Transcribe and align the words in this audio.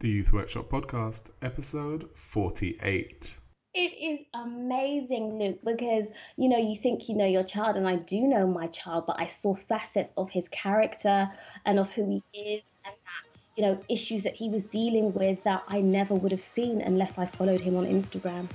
the 0.00 0.08
Youth 0.08 0.32
Workshop 0.32 0.68
Podcast, 0.68 1.30
episode 1.42 2.08
48. 2.14 3.36
It 3.74 3.78
is 3.78 4.26
amazing, 4.32 5.38
Luke, 5.38 5.58
because 5.64 6.08
you 6.36 6.48
know, 6.48 6.56
you 6.56 6.76
think 6.76 7.08
you 7.08 7.16
know 7.16 7.26
your 7.26 7.42
child, 7.42 7.76
and 7.76 7.88
I 7.88 7.96
do 7.96 8.20
know 8.20 8.46
my 8.46 8.68
child, 8.68 9.04
but 9.06 9.16
I 9.18 9.26
saw 9.26 9.54
facets 9.56 10.12
of 10.16 10.30
his 10.30 10.48
character 10.48 11.28
and 11.66 11.80
of 11.80 11.90
who 11.90 12.22
he 12.32 12.38
is, 12.38 12.76
and 12.84 12.94
that, 12.94 13.40
you 13.56 13.64
know, 13.64 13.80
issues 13.88 14.22
that 14.22 14.34
he 14.34 14.48
was 14.48 14.64
dealing 14.64 15.12
with 15.14 15.42
that 15.42 15.64
I 15.66 15.80
never 15.80 16.14
would 16.14 16.30
have 16.30 16.42
seen 16.42 16.80
unless 16.80 17.18
I 17.18 17.26
followed 17.26 17.60
him 17.60 17.76
on 17.76 17.84
Instagram. 17.84 18.48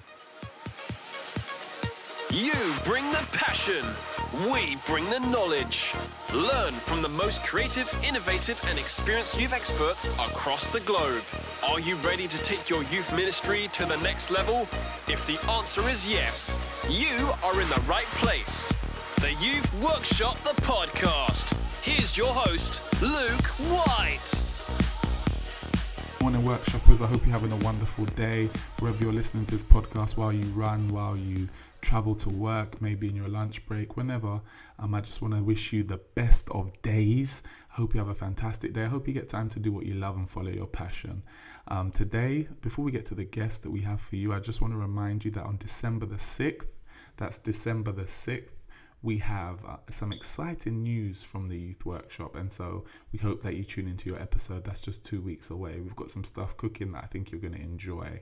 You 2.32 2.54
bring 2.86 3.10
the 3.12 3.28
passion. 3.34 3.86
We 4.34 4.78
bring 4.88 5.08
the 5.12 5.20
knowledge. 5.20 5.94
Learn 6.34 6.74
from 6.74 7.04
the 7.04 7.10
most 7.10 7.44
creative, 7.44 7.88
innovative, 8.04 8.60
and 8.68 8.80
experienced 8.80 9.40
youth 9.40 9.54
experts 9.54 10.08
across 10.18 10.66
the 10.66 10.80
globe. 10.80 11.22
Are 11.64 11.80
you 11.80 11.98
ready 11.98 12.28
to 12.28 12.38
take 12.40 12.68
your 12.68 12.82
youth 12.86 13.14
ministry 13.14 13.70
to 13.74 13.86
the 13.86 13.98
next 13.98 14.32
level? 14.32 14.68
If 15.08 15.28
the 15.28 15.40
answer 15.52 15.88
is 15.88 16.08
yes, 16.08 16.58
you 16.90 17.32
are 17.44 17.62
in 17.62 17.70
the 17.70 17.84
right 17.88 18.08
place. 18.18 18.74
The 19.18 19.34
Youth 19.34 19.72
Workshop, 19.84 20.40
the 20.40 20.60
podcast. 20.64 21.54
Here's 21.84 22.18
your 22.18 22.34
host, 22.34 22.82
Luke 23.04 23.46
White. 23.70 24.44
Morning 26.24 26.44
workshoppers, 26.44 27.04
I 27.04 27.08
hope 27.08 27.26
you're 27.26 27.34
having 27.34 27.52
a 27.52 27.66
wonderful 27.66 28.06
day 28.06 28.50
wherever 28.80 29.04
you're 29.04 29.12
listening 29.12 29.44
to 29.44 29.52
this 29.52 29.62
podcast 29.62 30.16
while 30.16 30.32
you 30.32 30.46
run, 30.54 30.88
while 30.88 31.18
you 31.18 31.50
travel 31.82 32.16
to 32.16 32.30
work, 32.30 32.82
maybe 32.82 33.10
in 33.10 33.16
your 33.18 33.28
lunch 33.28 33.66
break, 33.66 33.98
whenever. 33.98 34.40
Um, 34.80 34.96
I 34.96 35.02
just 35.02 35.22
want 35.22 35.34
to 35.34 35.44
wish 35.44 35.74
you 35.74 35.84
the 35.84 36.00
best 36.16 36.50
of 36.52 36.72
days. 36.82 37.44
I 37.74 37.76
hope 37.76 37.94
you 37.94 38.00
have 38.00 38.08
a 38.08 38.16
fantastic 38.16 38.72
day. 38.72 38.84
I 38.84 38.88
hope 38.88 39.06
you 39.06 39.14
get 39.14 39.28
time 39.28 39.50
to 39.50 39.60
do 39.60 39.74
what 39.74 39.86
you 39.86 39.96
love 39.96 40.16
and 40.16 40.30
follow 40.30 40.50
your 40.50 40.66
passion. 40.66 41.24
Um, 41.68 41.92
today, 41.92 42.48
before 42.62 42.86
we 42.86 42.94
get 42.94 43.04
to 43.08 43.16
the 43.16 43.26
guest 43.26 43.64
that 43.64 43.72
we 43.72 43.82
have 43.82 44.00
for 44.00 44.16
you, 44.16 44.32
I 44.32 44.40
just 44.40 44.62
want 44.62 44.74
to 44.74 44.78
remind 44.78 45.26
you 45.26 45.32
that 45.32 45.44
on 45.44 45.58
December 45.58 46.06
the 46.06 46.16
6th, 46.16 46.68
that's 47.18 47.38
December 47.38 47.92
the 47.92 48.04
6th, 48.04 48.54
we 49.04 49.18
have 49.18 49.64
uh, 49.66 49.76
some 49.92 50.14
exciting 50.14 50.82
news 50.82 51.22
from 51.24 51.46
the 51.46 51.58
youth 51.58 51.86
workshop 51.86 52.36
and 52.36 52.50
so 52.50 52.86
we 53.12 53.20
hope 53.20 53.44
that 53.44 53.56
you 53.56 53.64
tune 53.64 53.88
into 53.88 54.10
your 54.10 54.20
episode 54.20 54.64
that's 54.64 54.80
just 54.80 55.06
two 55.06 55.22
weeks 55.22 55.50
away. 55.50 55.80
We've 55.82 55.96
got 55.96 56.10
some 56.10 56.24
stuff 56.24 56.56
cooking 56.58 56.94
that 56.94 57.04
i 57.04 57.08
think 57.08 57.32
you're 57.32 57.42
going 57.42 57.54
to 57.54 57.62
enjoy. 57.62 58.22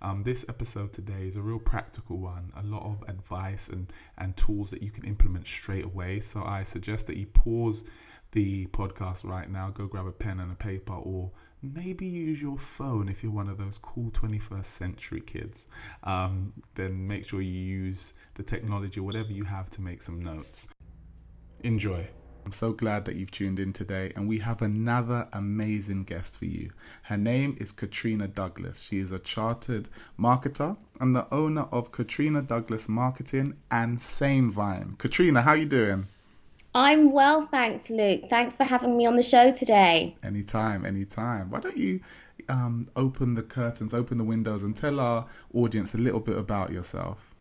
Um, 0.00 0.24
this 0.24 0.44
episode 0.48 0.92
today 0.92 1.28
is 1.28 1.36
a 1.36 1.42
real 1.42 1.60
practical 1.60 2.18
one 2.18 2.50
a 2.56 2.62
lot 2.62 2.82
of 2.82 3.08
advice 3.08 3.68
and 3.68 3.92
and 4.18 4.36
tools 4.36 4.70
that 4.70 4.82
you 4.82 4.90
can 4.90 5.04
implement 5.04 5.46
straight 5.46 5.84
away. 5.84 6.20
So 6.20 6.42
i 6.44 6.62
suggest 6.62 7.06
that 7.08 7.18
you 7.18 7.26
pause 7.26 7.84
the 8.32 8.66
podcast 8.68 9.24
right 9.24 9.50
now 9.50 9.68
go 9.68 9.86
grab 9.86 10.06
a 10.06 10.12
pen 10.12 10.40
and 10.40 10.50
a 10.50 10.54
paper 10.56 10.94
or 10.94 11.30
maybe 11.62 12.06
use 12.06 12.42
your 12.42 12.58
phone 12.58 13.08
if 13.08 13.22
you're 13.22 13.32
one 13.32 13.48
of 13.48 13.58
those 13.58 13.78
cool 13.78 14.10
21st 14.10 14.64
century 14.64 15.20
kids. 15.20 15.66
Um, 16.02 16.52
then 16.74 17.06
make 17.06 17.24
sure 17.24 17.40
you 17.40 17.52
use 17.52 18.14
the 18.34 18.42
technology, 18.42 19.00
whatever 19.00 19.30
you 19.30 19.44
have, 19.44 19.70
to 19.70 19.80
make 19.80 20.02
some 20.02 20.22
notes. 20.22 20.68
Enjoy. 21.62 22.08
I'm 22.44 22.52
so 22.52 22.72
glad 22.72 23.04
that 23.04 23.14
you've 23.14 23.30
tuned 23.30 23.60
in 23.60 23.72
today, 23.72 24.12
and 24.16 24.28
we 24.28 24.40
have 24.40 24.62
another 24.62 25.28
amazing 25.32 26.02
guest 26.02 26.38
for 26.38 26.46
you. 26.46 26.70
Her 27.02 27.16
name 27.16 27.56
is 27.60 27.70
Katrina 27.70 28.26
Douglas. 28.26 28.82
She 28.82 28.98
is 28.98 29.12
a 29.12 29.20
chartered 29.20 29.88
marketer 30.18 30.76
and 30.98 31.14
the 31.14 31.32
owner 31.32 31.68
of 31.70 31.92
Katrina 31.92 32.42
Douglas 32.42 32.88
Marketing 32.88 33.54
and 33.70 34.02
Same 34.02 34.50
Vine. 34.50 34.96
Katrina, 34.98 35.42
how 35.42 35.52
you 35.52 35.66
doing? 35.66 36.08
I'm 36.74 37.12
well, 37.12 37.46
thanks, 37.50 37.90
Luke. 37.90 38.22
Thanks 38.30 38.56
for 38.56 38.64
having 38.64 38.96
me 38.96 39.04
on 39.04 39.16
the 39.16 39.22
show 39.22 39.52
today. 39.52 40.16
Anytime, 40.22 40.86
anytime. 40.86 41.50
Why 41.50 41.60
don't 41.60 41.76
you 41.76 42.00
um, 42.48 42.88
open 42.96 43.34
the 43.34 43.42
curtains, 43.42 43.92
open 43.92 44.16
the 44.16 44.24
windows, 44.24 44.62
and 44.62 44.74
tell 44.74 44.98
our 44.98 45.26
audience 45.52 45.94
a 45.94 45.98
little 45.98 46.20
bit 46.20 46.38
about 46.38 46.72
yourself? 46.72 47.34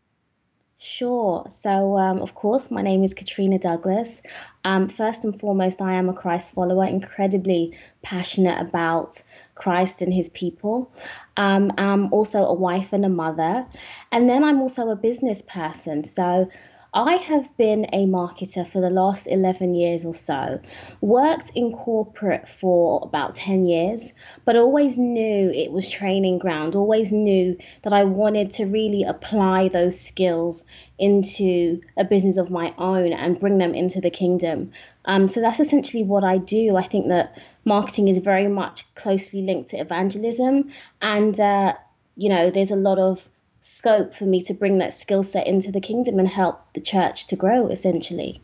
Sure. 0.84 1.46
So, 1.50 1.98
um, 1.98 2.22
of 2.22 2.34
course, 2.34 2.72
my 2.72 2.82
name 2.82 3.04
is 3.04 3.14
Katrina 3.14 3.60
Douglas. 3.60 4.20
Um, 4.66 4.90
first 4.90 5.24
and 5.24 5.40
foremost, 5.40 5.80
I 5.80 5.94
am 5.94 6.10
a 6.10 6.14
Christ 6.14 6.54
follower, 6.54 6.86
incredibly 6.86 7.78
passionate 8.02 8.60
about 8.60 9.22
Christ 9.54 10.02
and 10.02 10.12
his 10.12 10.28
people. 10.30 10.92
Um, 11.38 11.72
I'm 11.78 12.12
also 12.12 12.44
a 12.44 12.54
wife 12.54 12.94
and 12.94 13.06
a 13.06 13.10
mother. 13.10 13.68
And 14.12 14.28
then 14.28 14.44
I'm 14.44 14.60
also 14.60 14.90
a 14.90 14.96
business 14.96 15.44
person. 15.44 16.04
So, 16.04 16.50
I 16.94 17.14
have 17.14 17.56
been 17.56 17.86
a 17.94 18.06
marketer 18.06 18.68
for 18.68 18.82
the 18.82 18.90
last 18.90 19.26
11 19.26 19.76
years 19.76 20.04
or 20.04 20.14
so, 20.14 20.60
worked 21.00 21.52
in 21.56 21.72
corporate 21.72 22.50
for 22.50 23.00
about 23.04 23.34
10 23.34 23.66
years, 23.66 24.12
but 24.44 24.58
always 24.58 24.98
knew 24.98 25.50
it 25.52 25.72
was 25.72 25.90
training 25.90 26.40
ground, 26.40 26.76
always 26.76 27.14
knew 27.14 27.58
that 27.84 27.94
I 27.94 28.04
wanted 28.04 28.52
to 28.54 28.66
really 28.66 29.04
apply 29.04 29.70
those 29.70 29.98
skills 29.98 30.66
into 31.00 31.80
a 31.96 32.04
business 32.04 32.36
of 32.36 32.52
my 32.52 32.74
own 32.78 33.14
and 33.14 33.40
bring 33.40 33.58
them 33.58 33.74
into 33.74 34.02
the 34.02 34.10
kingdom. 34.10 34.74
Um, 35.06 35.30
so 35.30 35.40
that's 35.40 35.62
essentially 35.62 36.04
what 36.04 36.26
I 36.26 36.40
do. 36.40 36.76
I 36.76 36.86
think 36.86 37.08
that 37.08 37.38
marketing 37.64 38.10
is 38.10 38.18
very 38.18 38.50
much 38.50 38.84
closely 38.96 39.44
linked 39.44 39.70
to 39.70 39.78
evangelism, 39.78 40.74
and 41.02 41.40
uh, 41.40 41.74
you 42.18 42.28
know, 42.28 42.50
there's 42.50 42.72
a 42.72 42.76
lot 42.76 43.00
of 43.00 43.30
scope 43.62 44.16
for 44.16 44.26
me 44.26 44.42
to 44.44 44.54
bring 44.54 44.80
that 44.80 44.94
skill 44.94 45.24
set 45.24 45.48
into 45.48 45.72
the 45.72 45.82
kingdom 45.82 46.20
and 46.20 46.28
help 46.28 46.62
the 46.74 46.82
church 46.82 47.28
to 47.28 47.36
grow 47.36 47.68
essentially. 47.68 48.42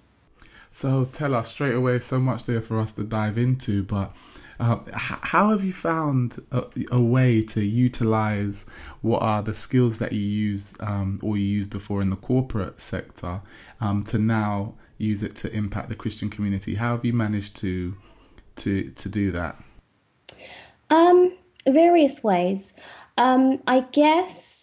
So 0.72 1.06
tell 1.06 1.34
us 1.34 1.50
straight 1.50 1.74
away, 1.74 2.00
so 2.00 2.20
much 2.20 2.46
there 2.46 2.62
for 2.62 2.80
us 2.80 2.92
to 2.94 3.04
dive 3.04 3.38
into, 3.38 3.84
but 3.84 4.16
uh, 4.60 4.80
how 4.92 5.52
have 5.52 5.64
you 5.64 5.74
found 5.74 6.44
a, 6.52 6.66
a, 6.92 7.00
way 7.00 7.44
to 7.44 7.64
utilize 7.64 8.66
what 9.02 9.22
are 9.22 9.44
the 9.44 9.54
skills 9.54 10.00
that 10.00 10.14
you 10.14 10.22
use 10.22 10.74
um, 10.80 11.20
or 11.22 11.38
you 11.38 11.44
used 11.44 11.70
before 11.70 12.02
in 12.02 12.10
the 12.10 12.16
corporate 12.16 12.82
sector 12.82 13.40
um, 13.82 14.04
to 14.04 14.18
now 14.18 14.74
use 14.98 15.22
it 15.22 15.36
to 15.36 15.54
impact 15.54 15.90
the 15.90 15.96
Christian 15.96 16.30
community? 16.30 16.74
How 16.74 16.96
have 16.96 17.06
you 17.06 17.14
managed 17.14 17.56
to 17.58 17.96
to 18.58 18.90
to 18.90 19.10
do 19.10 19.32
that? 19.32 19.62
Um, 20.90 21.38
various 21.68 22.24
ways. 22.24 22.74
Um, 23.18 23.62
I 23.68 23.82
guess 23.82 24.57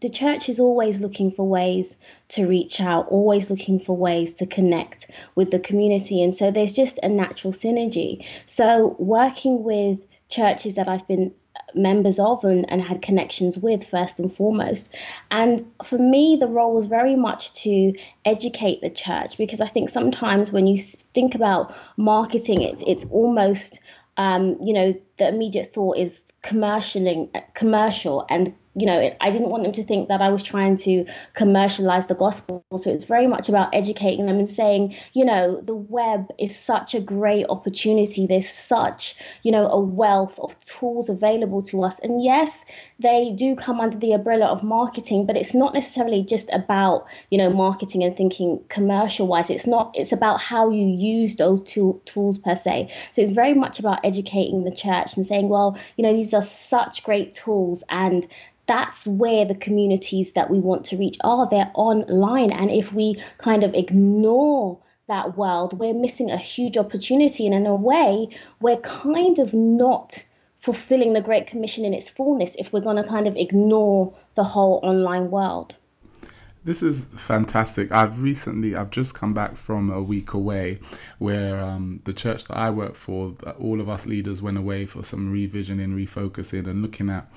the 0.00 0.08
church 0.08 0.48
is 0.48 0.58
always 0.58 1.00
looking 1.00 1.30
for 1.30 1.46
ways 1.46 1.96
to 2.28 2.46
reach 2.46 2.80
out, 2.80 3.06
always 3.08 3.50
looking 3.50 3.78
for 3.78 3.96
ways 3.96 4.32
to 4.34 4.46
connect 4.46 5.10
with 5.34 5.50
the 5.50 5.58
community. 5.58 6.22
And 6.22 6.34
so 6.34 6.50
there's 6.50 6.72
just 6.72 6.98
a 7.02 7.08
natural 7.08 7.52
synergy. 7.52 8.24
So 8.46 8.96
working 8.98 9.62
with 9.62 9.98
churches 10.28 10.74
that 10.76 10.88
I've 10.88 11.06
been 11.06 11.32
members 11.74 12.18
of 12.18 12.44
and, 12.44 12.70
and 12.70 12.80
had 12.80 13.02
connections 13.02 13.58
with 13.58 13.86
first 13.86 14.18
and 14.18 14.34
foremost. 14.34 14.88
And 15.30 15.64
for 15.84 15.98
me, 15.98 16.36
the 16.38 16.46
role 16.46 16.74
was 16.74 16.86
very 16.86 17.16
much 17.16 17.52
to 17.64 17.92
educate 18.24 18.80
the 18.80 18.90
church 18.90 19.36
because 19.36 19.60
I 19.60 19.68
think 19.68 19.90
sometimes 19.90 20.52
when 20.52 20.66
you 20.66 20.78
think 21.14 21.34
about 21.34 21.74
marketing, 21.96 22.62
it's 22.62 22.82
it's 22.86 23.04
almost 23.06 23.80
um, 24.16 24.56
you 24.62 24.72
know 24.72 24.94
the 25.18 25.28
immediate 25.28 25.72
thought 25.72 25.98
is 25.98 26.22
commercialing 26.42 27.28
commercial 27.54 28.26
and 28.28 28.54
you 28.76 28.86
know, 28.86 29.10
I 29.20 29.30
didn't 29.30 29.50
want 29.50 29.62
them 29.62 29.72
to 29.72 29.84
think 29.84 30.08
that 30.08 30.20
I 30.20 30.30
was 30.30 30.42
trying 30.42 30.76
to 30.78 31.06
commercialize 31.34 32.08
the 32.08 32.14
gospel. 32.14 32.64
So 32.76 32.90
it's 32.90 33.04
very 33.04 33.28
much 33.28 33.48
about 33.48 33.72
educating 33.72 34.26
them 34.26 34.38
and 34.38 34.50
saying, 34.50 34.96
you 35.12 35.24
know, 35.24 35.60
the 35.60 35.74
web 35.74 36.26
is 36.38 36.56
such 36.56 36.94
a 36.94 37.00
great 37.00 37.46
opportunity. 37.48 38.26
There's 38.26 38.48
such, 38.48 39.14
you 39.44 39.52
know, 39.52 39.68
a 39.68 39.78
wealth 39.78 40.38
of 40.40 40.58
tools 40.60 41.08
available 41.08 41.62
to 41.62 41.84
us. 41.84 42.00
And 42.00 42.22
yes, 42.22 42.64
they 42.98 43.32
do 43.36 43.54
come 43.54 43.80
under 43.80 43.96
the 43.96 44.12
umbrella 44.12 44.46
of 44.46 44.64
marketing, 44.64 45.26
but 45.26 45.36
it's 45.36 45.54
not 45.54 45.72
necessarily 45.72 46.24
just 46.24 46.50
about, 46.52 47.06
you 47.30 47.38
know, 47.38 47.50
marketing 47.50 48.02
and 48.02 48.16
thinking 48.16 48.60
commercial 48.68 49.28
wise. 49.28 49.50
It's 49.50 49.68
not, 49.68 49.92
it's 49.94 50.12
about 50.12 50.40
how 50.40 50.70
you 50.70 50.86
use 50.86 51.36
those 51.36 51.62
tools 51.62 52.38
per 52.38 52.56
se. 52.56 52.92
So 53.12 53.22
it's 53.22 53.30
very 53.30 53.54
much 53.54 53.78
about 53.78 54.00
educating 54.04 54.64
the 54.64 54.74
church 54.74 55.16
and 55.16 55.24
saying, 55.24 55.48
well, 55.48 55.78
you 55.96 56.02
know, 56.02 56.12
these 56.12 56.34
are 56.34 56.42
such 56.42 57.04
great 57.04 57.34
tools 57.34 57.84
and 57.88 58.26
that's 58.66 59.06
where 59.06 59.44
the 59.44 59.54
communities 59.54 60.32
that 60.32 60.50
we 60.50 60.58
want 60.58 60.84
to 60.86 60.96
reach 60.96 61.18
are. 61.22 61.48
They're 61.48 61.70
online. 61.74 62.50
And 62.52 62.70
if 62.70 62.92
we 62.92 63.22
kind 63.38 63.62
of 63.62 63.74
ignore 63.74 64.78
that 65.06 65.36
world, 65.36 65.78
we're 65.78 65.94
missing 65.94 66.30
a 66.30 66.38
huge 66.38 66.76
opportunity. 66.76 67.46
And 67.46 67.54
in 67.54 67.66
a 67.66 67.74
way, 67.74 68.28
we're 68.60 68.80
kind 68.80 69.38
of 69.38 69.52
not 69.52 70.24
fulfilling 70.58 71.12
the 71.12 71.20
Great 71.20 71.46
Commission 71.46 71.84
in 71.84 71.92
its 71.92 72.08
fullness 72.08 72.56
if 72.58 72.72
we're 72.72 72.80
going 72.80 72.96
to 72.96 73.04
kind 73.04 73.26
of 73.26 73.36
ignore 73.36 74.14
the 74.34 74.44
whole 74.44 74.80
online 74.82 75.30
world. 75.30 75.74
This 76.64 76.82
is 76.82 77.04
fantastic. 77.04 77.92
I've 77.92 78.22
recently, 78.22 78.74
I've 78.74 78.88
just 78.88 79.14
come 79.14 79.34
back 79.34 79.54
from 79.54 79.90
a 79.90 80.00
week 80.00 80.32
away 80.32 80.78
where 81.18 81.60
um, 81.60 82.00
the 82.04 82.14
church 82.14 82.46
that 82.46 82.56
I 82.56 82.70
work 82.70 82.94
for, 82.94 83.34
all 83.60 83.82
of 83.82 83.90
us 83.90 84.06
leaders 84.06 84.40
went 84.40 84.56
away 84.56 84.86
for 84.86 85.02
some 85.02 85.30
revision 85.30 85.78
and 85.78 85.94
refocusing, 85.94 86.66
and 86.66 86.80
looking 86.80 87.10
at 87.10 87.28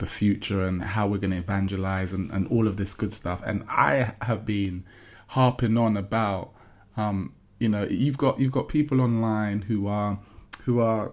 the 0.00 0.06
future 0.06 0.66
and 0.66 0.82
how 0.82 1.06
we're 1.06 1.18
going 1.18 1.30
to 1.30 1.36
evangelize 1.36 2.12
and, 2.12 2.30
and 2.32 2.48
all 2.48 2.66
of 2.66 2.76
this 2.76 2.94
good 2.94 3.12
stuff. 3.12 3.40
And 3.46 3.64
I 3.68 4.12
have 4.20 4.44
been 4.44 4.84
harping 5.28 5.78
on 5.78 5.96
about, 5.96 6.52
um, 6.96 7.32
you 7.58 7.68
know, 7.68 7.84
you've 7.84 8.18
got 8.18 8.40
you've 8.40 8.52
got 8.52 8.68
people 8.68 9.00
online 9.00 9.62
who 9.62 9.86
are 9.86 10.18
who 10.64 10.80
are 10.80 11.12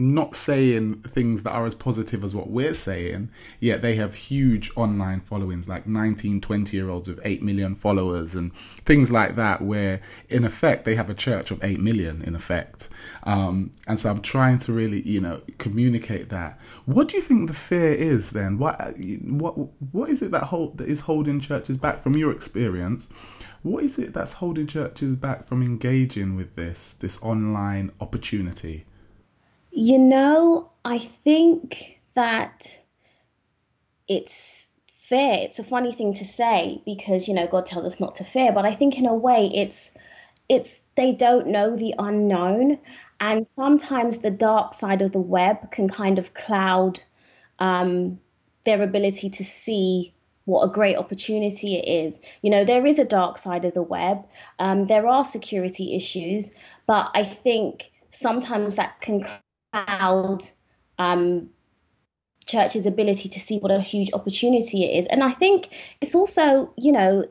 not 0.00 0.34
saying 0.34 0.94
things 1.02 1.42
that 1.42 1.50
are 1.50 1.66
as 1.66 1.74
positive 1.74 2.24
as 2.24 2.34
what 2.34 2.48
we're 2.48 2.72
saying, 2.72 3.28
yet 3.60 3.82
they 3.82 3.94
have 3.96 4.14
huge 4.14 4.70
online 4.74 5.20
followings, 5.20 5.68
like 5.68 5.86
19, 5.86 6.40
20 6.40 6.76
year 6.76 6.88
olds 6.88 7.06
with 7.06 7.20
8 7.22 7.42
million 7.42 7.74
followers 7.74 8.34
and 8.34 8.54
things 8.56 9.12
like 9.12 9.36
that, 9.36 9.60
where 9.60 10.00
in 10.30 10.44
effect 10.44 10.86
they 10.86 10.94
have 10.94 11.10
a 11.10 11.14
church 11.14 11.50
of 11.50 11.62
8 11.62 11.80
million 11.80 12.22
in 12.22 12.34
effect. 12.34 12.88
Um, 13.24 13.72
and 13.86 14.00
so 14.00 14.10
I'm 14.10 14.22
trying 14.22 14.58
to 14.60 14.72
really, 14.72 15.02
you 15.02 15.20
know, 15.20 15.42
communicate 15.58 16.30
that. 16.30 16.58
What 16.86 17.08
do 17.08 17.16
you 17.16 17.22
think 17.22 17.48
the 17.48 17.54
fear 17.54 17.92
is 17.92 18.30
then? 18.30 18.56
What, 18.56 18.96
what, 19.22 19.54
what 19.92 20.08
is 20.08 20.22
it 20.22 20.30
that, 20.30 20.44
hold, 20.44 20.78
that 20.78 20.88
is 20.88 21.00
holding 21.00 21.40
churches 21.40 21.76
back 21.76 22.00
from 22.00 22.16
your 22.16 22.32
experience? 22.32 23.10
What 23.62 23.84
is 23.84 23.98
it 23.98 24.14
that's 24.14 24.32
holding 24.32 24.66
churches 24.66 25.14
back 25.16 25.44
from 25.44 25.62
engaging 25.62 26.36
with 26.36 26.56
this, 26.56 26.94
this 26.94 27.22
online 27.22 27.92
opportunity? 28.00 28.86
You 29.70 29.98
know, 29.98 30.70
I 30.84 30.98
think 30.98 32.00
that 32.14 32.76
it's 34.08 34.72
fair. 35.08 35.34
It's 35.42 35.58
a 35.58 35.64
funny 35.64 35.92
thing 35.92 36.14
to 36.14 36.24
say 36.24 36.82
because, 36.84 37.28
you 37.28 37.34
know, 37.34 37.46
God 37.46 37.66
tells 37.66 37.84
us 37.84 38.00
not 38.00 38.16
to 38.16 38.24
fear, 38.24 38.52
but 38.52 38.64
I 38.64 38.74
think 38.74 38.98
in 38.98 39.06
a 39.06 39.14
way 39.14 39.50
it's 39.54 39.90
it's 40.48 40.80
they 40.96 41.12
don't 41.12 41.46
know 41.46 41.76
the 41.76 41.94
unknown 41.96 42.78
and 43.20 43.46
sometimes 43.46 44.18
the 44.18 44.30
dark 44.30 44.74
side 44.74 45.02
of 45.02 45.12
the 45.12 45.20
web 45.20 45.70
can 45.70 45.88
kind 45.88 46.18
of 46.18 46.34
cloud 46.34 47.00
um, 47.60 48.18
their 48.64 48.82
ability 48.82 49.30
to 49.30 49.44
see 49.44 50.12
what 50.46 50.64
a 50.64 50.72
great 50.72 50.96
opportunity 50.96 51.76
it 51.76 52.06
is. 52.06 52.18
You 52.42 52.50
know, 52.50 52.64
there 52.64 52.84
is 52.84 52.98
a 52.98 53.04
dark 53.04 53.38
side 53.38 53.64
of 53.64 53.74
the 53.74 53.82
web. 53.82 54.26
Um, 54.58 54.86
there 54.86 55.06
are 55.06 55.24
security 55.24 55.94
issues, 55.94 56.50
but 56.86 57.10
I 57.14 57.22
think 57.22 57.92
sometimes 58.10 58.76
that 58.76 59.00
can 59.00 59.24
cloud 59.72 60.44
um, 60.98 61.50
church's 62.46 62.86
ability 62.86 63.28
to 63.30 63.40
see 63.40 63.58
what 63.58 63.70
a 63.70 63.80
huge 63.80 64.10
opportunity 64.12 64.84
it 64.84 64.98
is. 64.98 65.06
And 65.06 65.22
I 65.22 65.32
think 65.32 65.70
it's 66.00 66.14
also, 66.14 66.72
you 66.76 66.92
know, 66.92 67.24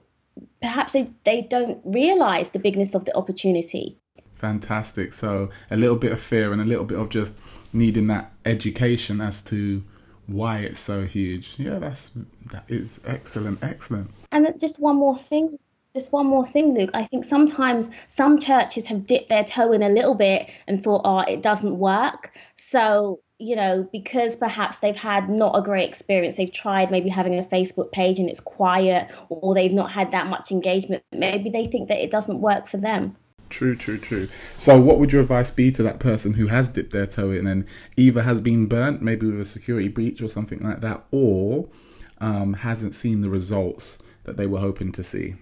perhaps 0.62 0.94
they, 0.94 1.10
they 1.26 1.42
don't 1.42 1.82
realize 1.84 2.50
the 2.52 2.60
bigness 2.60 2.96
of 2.96 3.06
the 3.06 3.16
opportunity. 3.16 3.98
Fantastic. 4.36 5.12
So 5.14 5.50
a 5.70 5.78
little 5.78 5.98
bit 5.98 6.12
of 6.12 6.20
fear 6.22 6.54
and 6.54 6.62
a 6.62 6.66
little 6.66 6.86
bit 6.86 6.98
of 6.98 7.10
just 7.10 7.36
needing 7.74 8.08
that 8.08 8.32
education 8.46 9.20
as 9.20 9.42
to 9.44 9.84
why 10.28 10.60
it's 10.60 10.80
so 10.80 11.04
huge. 11.04 11.56
Yeah, 11.58 11.80
that's 11.80 12.12
that 12.52 12.64
is 12.70 13.00
excellent, 13.06 13.64
excellent. 13.64 14.12
And 14.32 14.48
just 14.60 14.80
one 14.80 14.96
more 14.96 15.18
thing 15.18 15.60
just 15.96 16.12
one 16.12 16.28
more 16.28 16.46
thing, 16.46 16.78
Luke. 16.78 16.92
I 16.94 17.06
think 17.06 17.26
sometimes 17.26 17.90
some 18.08 18.40
churches 18.40 18.86
have 18.88 19.08
dipped 19.08 19.30
their 19.30 19.44
toe 19.44 19.72
in 19.72 19.82
a 19.82 19.90
little 19.90 20.16
bit 20.16 20.50
and 20.68 20.84
thought, 20.84 21.02
oh, 21.04 21.20
it 21.20 21.42
doesn't 21.42 21.78
work. 21.78 22.32
So, 22.58 23.22
you 23.40 23.56
know, 23.56 23.88
because 23.92 24.36
perhaps 24.36 24.80
they've 24.80 24.96
had 24.96 25.30
not 25.30 25.58
a 25.58 25.62
great 25.62 25.90
experience, 25.90 26.38
they've 26.38 26.52
tried 26.52 26.92
maybe 26.92 27.10
having 27.10 27.40
a 27.40 27.44
Facebook 27.44 27.92
page 27.92 28.20
and 28.20 28.30
it's 28.30 28.40
quiet, 28.40 29.08
or 29.30 29.56
they've 29.56 29.72
not 29.72 29.92
had 29.92 30.12
that 30.12 30.28
much 30.28 30.52
engagement, 30.52 31.04
maybe 31.12 31.50
they 31.50 31.66
think 31.66 31.88
that 31.90 32.04
it 32.04 32.12
doesn't 32.12 32.42
work 32.42 32.68
for 32.68 32.78
them. 32.78 33.16
True, 33.50 33.76
true, 33.76 33.98
true. 33.98 34.28
So, 34.58 34.80
what 34.80 35.00
would 35.00 35.12
your 35.12 35.24
advice 35.24 35.50
be 35.50 35.72
to 35.72 35.82
that 35.82 36.00
person 36.00 36.36
who 36.36 36.46
has 36.48 36.70
dipped 36.70 36.94
their 36.94 37.08
toe 37.08 37.32
in 37.32 37.48
and 37.48 37.66
either 37.98 38.22
has 38.22 38.42
been 38.42 38.68
burnt, 38.68 39.02
maybe 39.02 39.26
with 39.26 39.42
a 39.42 39.46
security 39.46 39.88
breach 39.88 40.22
or 40.22 40.28
something 40.28 40.60
like 40.60 40.82
that, 40.82 41.04
or 41.12 41.68
um, 42.22 42.54
hasn't 42.54 42.94
seen 42.94 43.22
the 43.22 43.30
results 43.30 43.98
that 44.26 44.38
they 44.38 44.46
were 44.46 44.60
hoping 44.60 44.92
to 44.92 45.04
see? 45.04 45.34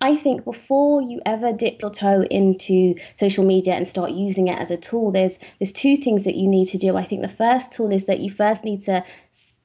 I 0.00 0.16
think 0.16 0.44
before 0.44 1.02
you 1.02 1.20
ever 1.26 1.52
dip 1.52 1.82
your 1.82 1.90
toe 1.90 2.22
into 2.22 2.94
social 3.14 3.44
media 3.44 3.74
and 3.74 3.86
start 3.86 4.12
using 4.12 4.48
it 4.48 4.58
as 4.58 4.70
a 4.70 4.76
tool, 4.76 5.12
there's 5.12 5.38
there's 5.58 5.72
two 5.72 5.96
things 5.96 6.24
that 6.24 6.36
you 6.36 6.48
need 6.48 6.66
to 6.66 6.78
do. 6.78 6.96
I 6.96 7.04
think 7.04 7.20
the 7.20 7.28
first 7.28 7.72
tool 7.72 7.92
is 7.92 8.06
that 8.06 8.20
you 8.20 8.30
first 8.30 8.64
need 8.64 8.80
to 8.80 9.04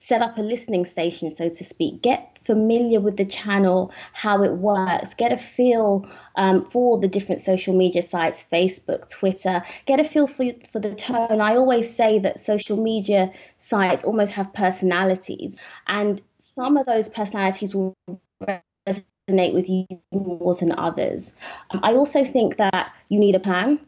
set 0.06 0.22
up 0.22 0.38
a 0.38 0.42
listening 0.42 0.86
station, 0.86 1.32
so 1.32 1.50
to 1.50 1.64
speak. 1.64 2.02
Get 2.02 2.38
familiar 2.44 3.00
with 3.00 3.18
the 3.18 3.26
channel, 3.26 3.92
how 4.14 4.44
it 4.44 4.52
works, 4.52 5.16
get 5.16 5.32
a 5.32 5.38
feel 5.38 6.08
um, 6.36 6.70
for 6.70 7.00
the 7.00 7.08
different 7.08 7.42
social 7.42 7.76
media 7.76 8.04
sites, 8.04 8.46
Facebook, 8.52 9.10
Twitter, 9.10 9.64
get 9.88 10.00
a 10.00 10.04
feel 10.04 10.28
for, 10.28 10.46
for 10.72 10.80
the 10.80 10.94
tone. 10.94 11.42
I 11.42 11.56
always 11.56 11.92
say 11.92 12.20
that 12.20 12.40
social 12.40 12.78
media 12.78 13.31
sites 13.58 14.04
almost 14.04 14.34
have 14.34 14.54
personalities, 14.54 15.58
and 15.88 16.22
some 16.38 16.78
of 16.78 16.86
those 16.86 17.10
personalities 17.10 17.74
will 17.74 17.96
resonate 19.30 19.54
with 19.54 19.69
you 19.69 19.86
more 20.12 20.56
than 20.56 20.72
others. 20.72 21.36
Um, 21.72 21.80
I 21.83 21.94
also 21.94 22.24
think 22.24 22.57
that 22.57 22.94
you 23.10 23.19
need 23.19 23.36
a 23.36 23.39
plan. 23.39 23.80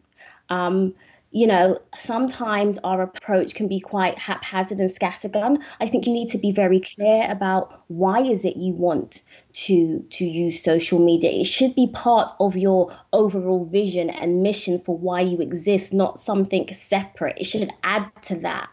Um, 0.50 0.96
you 1.32 1.46
know, 1.46 1.80
sometimes 2.00 2.80
our 2.84 3.02
approach 3.02 3.54
can 3.54 3.68
be 3.68 3.82
quite 3.82 4.18
haphazard 4.18 4.80
and 4.80 4.90
scattergun. 4.90 5.62
I 5.80 5.88
think 5.88 6.08
you 6.08 6.14
need 6.14 6.30
to 6.30 6.38
be 6.38 6.52
very 6.52 6.80
clear 6.80 7.30
about 7.30 7.84
why 7.88 8.22
is 8.22 8.46
it 8.46 8.56
you 8.56 8.74
want 8.74 9.22
to 9.52 10.06
to 10.12 10.26
use 10.26 10.64
social 10.64 11.00
media. 11.00 11.30
It 11.32 11.44
should 11.44 11.76
be 11.76 11.90
part 11.94 12.32
of 12.40 12.56
your 12.56 12.98
overall 13.12 13.66
vision 13.66 14.10
and 14.10 14.42
mission 14.42 14.80
for 14.80 14.98
why 14.98 15.22
you 15.22 15.40
exist, 15.40 15.94
not 15.94 16.20
something 16.20 16.74
separate. 16.74 17.38
It 17.38 17.44
should 17.44 17.70
add 17.84 18.10
to 18.24 18.36
that 18.38 18.70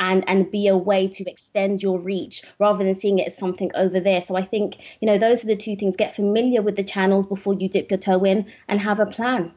and 0.00 0.24
and 0.28 0.50
be 0.50 0.68
a 0.68 0.76
way 0.76 1.08
to 1.08 1.28
extend 1.28 1.82
your 1.82 1.98
reach 1.98 2.42
rather 2.58 2.84
than 2.84 2.94
seeing 2.94 3.18
it 3.18 3.28
as 3.28 3.36
something 3.36 3.70
over 3.74 4.00
there. 4.00 4.22
So 4.22 4.36
I 4.36 4.44
think 4.44 4.76
you 5.00 5.06
know 5.06 5.18
those 5.18 5.44
are 5.44 5.48
the 5.48 5.56
two 5.56 5.76
things. 5.76 5.96
Get 5.96 6.14
familiar 6.14 6.62
with 6.62 6.76
the 6.76 6.84
channels 6.84 7.26
before 7.26 7.54
you 7.54 7.68
dip 7.68 7.90
your 7.90 7.98
toe 7.98 8.24
in, 8.24 8.46
and 8.68 8.80
have 8.80 9.00
a 9.00 9.06
plan. 9.06 9.52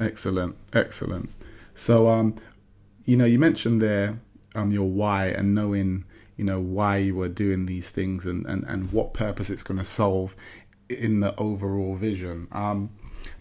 Excellent, 0.00 0.56
excellent. 0.72 1.30
So 1.74 2.08
um, 2.08 2.34
you 3.04 3.16
know, 3.16 3.24
you 3.24 3.38
mentioned 3.38 3.80
there 3.80 4.18
um 4.54 4.70
your 4.70 4.88
why 4.88 5.26
and 5.26 5.54
knowing 5.54 6.04
you 6.36 6.44
know 6.44 6.60
why 6.60 6.96
you 6.96 7.14
were 7.14 7.28
doing 7.28 7.66
these 7.66 7.90
things 7.90 8.26
and 8.26 8.44
and 8.46 8.64
and 8.64 8.92
what 8.92 9.14
purpose 9.14 9.50
it's 9.50 9.62
going 9.62 9.78
to 9.78 9.84
solve 9.84 10.34
in 10.88 11.20
the 11.20 11.34
overall 11.36 11.94
vision. 11.96 12.48
Um, 12.52 12.90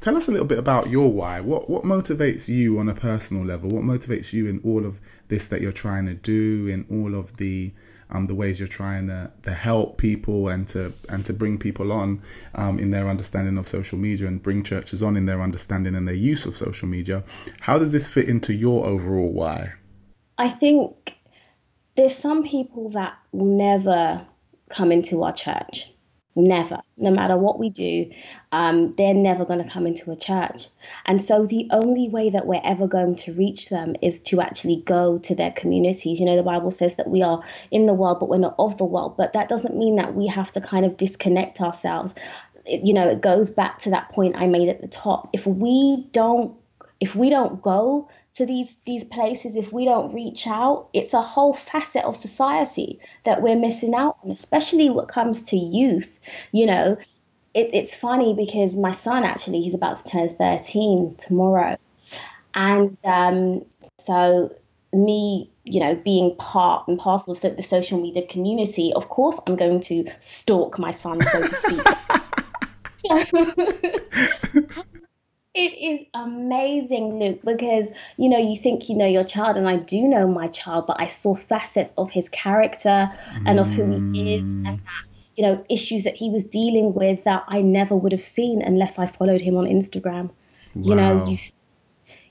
Tell 0.04 0.18
us 0.18 0.28
a 0.28 0.32
little 0.32 0.46
bit 0.46 0.60
about 0.60 0.90
your 0.90 1.10
why. 1.10 1.40
What 1.40 1.70
what 1.70 1.84
motivates 1.84 2.50
you 2.50 2.78
on 2.78 2.90
a 2.90 2.94
personal 2.94 3.46
level? 3.46 3.70
What 3.70 3.84
motivates 3.84 4.34
you 4.34 4.48
in 4.48 4.60
all 4.66 4.86
of 4.86 5.00
this 5.30 5.48
that 5.48 5.62
you're 5.62 5.72
trying 5.72 6.08
to 6.08 6.14
do, 6.14 6.68
in 6.68 6.86
all 6.92 7.16
of 7.16 7.38
the 7.38 7.72
um, 8.10 8.26
the 8.26 8.36
ways 8.36 8.60
you're 8.60 8.68
trying 8.68 9.08
to, 9.08 9.32
to 9.44 9.54
help 9.54 9.98
people 9.98 10.50
and 10.50 10.68
to 10.70 10.92
and 11.08 11.26
to 11.26 11.34
bring 11.34 11.58
people 11.58 11.94
on 11.94 12.22
um, 12.56 12.80
in 12.80 12.92
their 12.92 13.08
understanding 13.10 13.58
of 13.58 13.66
social 13.66 13.98
media 13.98 14.28
and 14.28 14.44
bring 14.44 14.62
churches 14.62 15.02
on 15.02 15.16
in 15.16 15.26
their 15.26 15.42
understanding 15.42 15.96
and 15.96 16.06
their 16.06 16.16
use 16.16 16.46
of 16.46 16.58
social 16.58 16.88
media. 16.88 17.24
How 17.62 17.80
does 17.80 17.94
this 17.94 18.06
fit 18.06 18.28
into 18.28 18.54
your 18.54 18.86
overall 18.86 19.32
why? 19.32 19.72
I 20.38 20.50
think 20.50 21.16
there's 21.96 22.16
some 22.16 22.44
people 22.44 22.90
that 22.90 23.18
will 23.32 23.58
never 23.58 24.26
come 24.70 24.92
into 24.92 25.24
our 25.24 25.32
church 25.32 25.93
Never, 26.36 26.82
no 26.98 27.12
matter 27.12 27.38
what 27.38 27.60
we 27.60 27.70
do, 27.70 28.10
um, 28.52 28.96
they're 28.98 29.14
never 29.14 29.46
going 29.46 29.64
to 29.64 29.70
come 29.70 29.86
into 29.86 30.10
a 30.10 30.16
church. 30.16 30.68
And 31.06 31.22
so 31.22 31.46
the 31.46 31.68
only 31.70 32.10
way 32.10 32.32
that 32.32 32.48
we're 32.48 32.62
ever 32.64 32.88
going 32.88 33.16
to 33.18 33.34
reach 33.34 33.70
them 33.70 33.96
is 34.02 34.20
to 34.24 34.42
actually 34.42 34.78
go 34.78 35.20
to 35.20 35.36
their 35.36 35.52
communities. 35.52 36.20
You 36.20 36.26
know, 36.26 36.36
the 36.36 36.42
Bible 36.42 36.72
says 36.72 36.96
that 36.96 37.08
we 37.08 37.22
are 37.22 37.44
in 37.70 37.86
the 37.86 37.94
world, 37.94 38.20
but 38.20 38.30
we're 38.30 38.38
not 38.40 38.56
of 38.58 38.78
the 38.80 38.86
world. 38.86 39.16
But 39.16 39.34
that 39.34 39.48
doesn't 39.48 39.78
mean 39.78 39.96
that 39.98 40.16
we 40.16 40.26
have 40.26 40.52
to 40.54 40.62
kind 40.62 40.88
of 40.88 40.98
disconnect 40.98 41.62
ourselves. 41.62 42.16
It, 42.66 42.84
you 42.84 42.96
know, 42.96 43.08
it 43.08 43.22
goes 43.22 43.52
back 43.52 43.78
to 43.80 43.92
that 43.92 44.10
point 44.10 44.36
I 44.36 44.48
made 44.48 44.70
at 44.70 44.82
the 44.82 44.88
top. 44.88 45.30
If 45.34 45.46
we 45.46 46.08
don't, 46.14 46.56
if 47.00 47.16
we 47.16 47.30
don't 47.30 47.62
go 47.62 48.10
to 48.36 48.46
these 48.46 48.78
these 48.86 49.04
places 49.04 49.56
if 49.56 49.72
we 49.72 49.86
don't 49.86 50.14
reach 50.14 50.48
out 50.48 50.88
it's 50.94 51.14
a 51.14 51.22
whole 51.22 51.54
facet 51.54 52.04
of 52.04 52.18
society 52.18 53.00
that 53.26 53.42
we're 53.42 53.56
missing 53.56 53.94
out 53.94 54.18
on 54.24 54.32
especially 54.32 54.90
when 54.90 55.04
it 55.04 55.10
comes 55.10 55.44
to 55.44 55.58
youth 55.58 56.20
you 56.52 56.66
know. 56.66 56.98
It, 57.54 57.70
it's 57.72 57.96
funny 57.96 58.34
because 58.34 58.76
my 58.76 58.92
son 58.92 59.24
actually 59.24 59.62
he's 59.62 59.76
about 59.76 59.98
to 59.98 60.04
turn 60.10 60.30
13 60.36 61.16
tomorrow. 61.20 61.78
And 62.56 62.98
um, 63.04 63.64
so 64.00 64.56
me 64.92 65.52
you 65.64 65.80
know 65.80 65.96
being 65.96 66.36
part 66.38 66.88
and 66.88 67.00
parcel 67.00 67.34
of 67.34 67.42
the 67.42 67.64
social 67.64 68.00
media 68.00 68.26
community 68.28 68.94
of 68.94 69.10
course 69.10 69.40
i'm 69.48 69.56
going 69.56 69.80
to 69.80 70.08
stalk 70.20 70.78
my 70.78 70.92
son 70.92 71.20
so 71.20 71.42
to 71.42 71.56
speak. 71.56 71.82
so, 74.54 74.74
it 75.54 75.78
is 75.78 76.06
amazing, 76.16 77.20
Luke, 77.20 77.42
because 77.44 77.90
you 78.18 78.30
know 78.30 78.40
you 78.40 78.58
think 78.58 78.90
you 78.90 78.96
know 78.96 79.06
your 79.06 79.24
child, 79.24 79.56
and 79.56 79.70
I 79.70 79.78
do 79.78 80.02
know 80.08 80.28
my 80.28 80.48
child, 80.48 80.88
but 80.88 81.00
I 81.00 81.08
saw 81.08 81.36
facets 81.36 81.94
of 81.98 82.10
his 82.10 82.28
character 82.30 83.12
and 83.46 83.60
of 83.60 83.70
who 83.70 84.12
he 84.12 84.36
is, 84.36 84.56
mm. 84.56 84.68
and 84.68 84.80
that, 84.80 85.04
you 85.36 85.44
know 85.44 85.64
issues 85.70 86.06
that 86.06 86.16
he 86.16 86.30
was 86.32 86.46
dealing 86.46 86.94
with 86.94 87.24
that 87.26 87.44
I 87.48 87.62
never 87.62 87.96
would 87.96 88.12
have 88.12 88.24
seen 88.24 88.62
unless 88.62 88.98
I 88.98 89.08
followed 89.08 89.42
him 89.42 89.56
on 89.56 89.66
Instagram. 89.66 90.32
Wow. 90.76 90.82
You 90.90 90.96
know, 90.96 91.26
you 91.28 91.38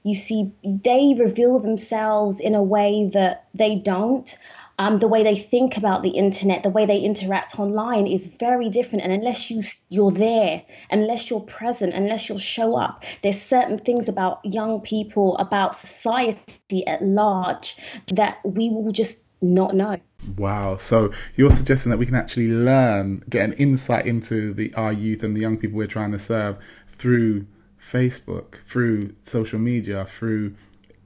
you 0.03 0.15
see 0.17 0.53
they 0.65 1.15
reveal 1.17 1.61
themselves 1.61 2.41
in 2.41 2.57
a 2.57 2.63
way 2.63 3.09
that 3.13 3.47
they 3.55 3.77
don't. 3.77 4.37
Um, 4.79 4.99
the 4.99 5.09
way 5.09 5.23
they 5.23 5.35
think 5.35 5.77
about 5.77 6.03
the 6.03 6.11
internet, 6.11 6.63
the 6.63 6.71
way 6.71 6.87
they 6.87 6.99
interact 6.99 7.59
online 7.59 8.07
is 8.07 8.27
very 8.27 8.69
different. 8.69 9.05
And 9.05 9.13
unless 9.13 9.51
you 9.51 9.63
you're 9.89 10.11
there, 10.11 10.63
unless 10.91 11.31
you're 11.31 11.41
present, 11.41 11.95
unless 11.95 12.29
you'll 12.29 12.39
show 12.39 12.77
up, 12.77 13.05
there's 13.23 13.41
certain 13.41 13.79
things 13.79 14.09
about 14.09 14.45
young 14.45 14.81
people, 14.81 15.37
about 15.39 15.75
society 15.75 16.87
at 16.87 17.03
large, 17.03 17.77
that 18.15 18.39
we 18.45 18.71
will 18.71 18.93
just 18.93 19.23
not 19.43 19.75
know. 19.75 19.99
Wow. 20.37 20.77
So 20.77 21.13
you're 21.35 21.51
suggesting 21.51 21.91
that 21.91 21.99
we 21.99 22.07
can 22.07 22.15
actually 22.15 22.49
learn, 22.49 23.25
get 23.29 23.45
an 23.45 23.53
insight 23.55 24.07
into 24.07 24.55
the 24.55 24.73
our 24.75 24.93
youth 24.93 25.23
and 25.23 25.37
the 25.37 25.41
young 25.41 25.57
people 25.57 25.77
we're 25.77 25.87
trying 25.87 26.13
to 26.13 26.19
serve 26.19 26.59
through 26.87 27.47
Facebook, 27.81 28.65
through 28.65 29.15
social 29.21 29.59
media, 29.59 30.05
through 30.05 30.55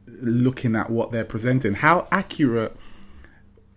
looking 0.06 0.76
at 0.76 0.90
what 0.90 1.10
they're 1.10 1.24
presenting. 1.24 1.74
How 1.74 2.06
accurate 2.12 2.76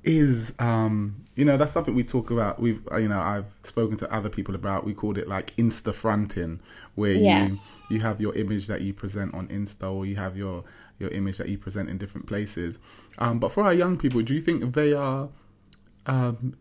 is 0.04 0.54
um 0.60 1.24
you 1.36 1.46
know 1.46 1.58
that's 1.58 1.74
something 1.74 1.96
we 1.96 2.04
talk 2.04 2.32
about. 2.32 2.60
We've 2.60 2.82
you 2.98 3.08
know 3.08 3.20
i've 3.20 3.46
spoken 3.64 3.98
to 3.98 4.14
other 4.14 4.30
people 4.30 4.56
about 4.56 4.86
we 4.86 4.94
called 4.94 5.18
it 5.18 5.28
like 5.28 5.56
insta 5.58 5.94
fronting 5.94 6.60
where 6.96 7.14
yeah. 7.14 7.48
you 7.48 7.60
you 7.90 8.00
have 8.02 8.22
your 8.22 8.36
image 8.36 8.68
that 8.68 8.82
you 8.82 8.94
present 8.94 9.34
on 9.34 9.48
insta 9.48 9.92
or 9.92 10.06
you 10.06 10.16
have 10.16 10.38
your 10.38 10.64
your 11.00 11.10
image 11.12 11.38
that 11.38 11.50
you 11.50 11.58
present 11.58 11.90
in 11.90 11.98
different 11.98 12.28
places. 12.28 12.80
Um 13.18 13.40
but 13.40 13.52
for 13.52 13.64
our 13.64 13.74
young 13.74 13.98
people 13.98 14.22
do 14.22 14.34
you 14.34 14.42
think 14.42 14.74
they 14.74 14.94
are 14.94 15.30
um 16.06 16.56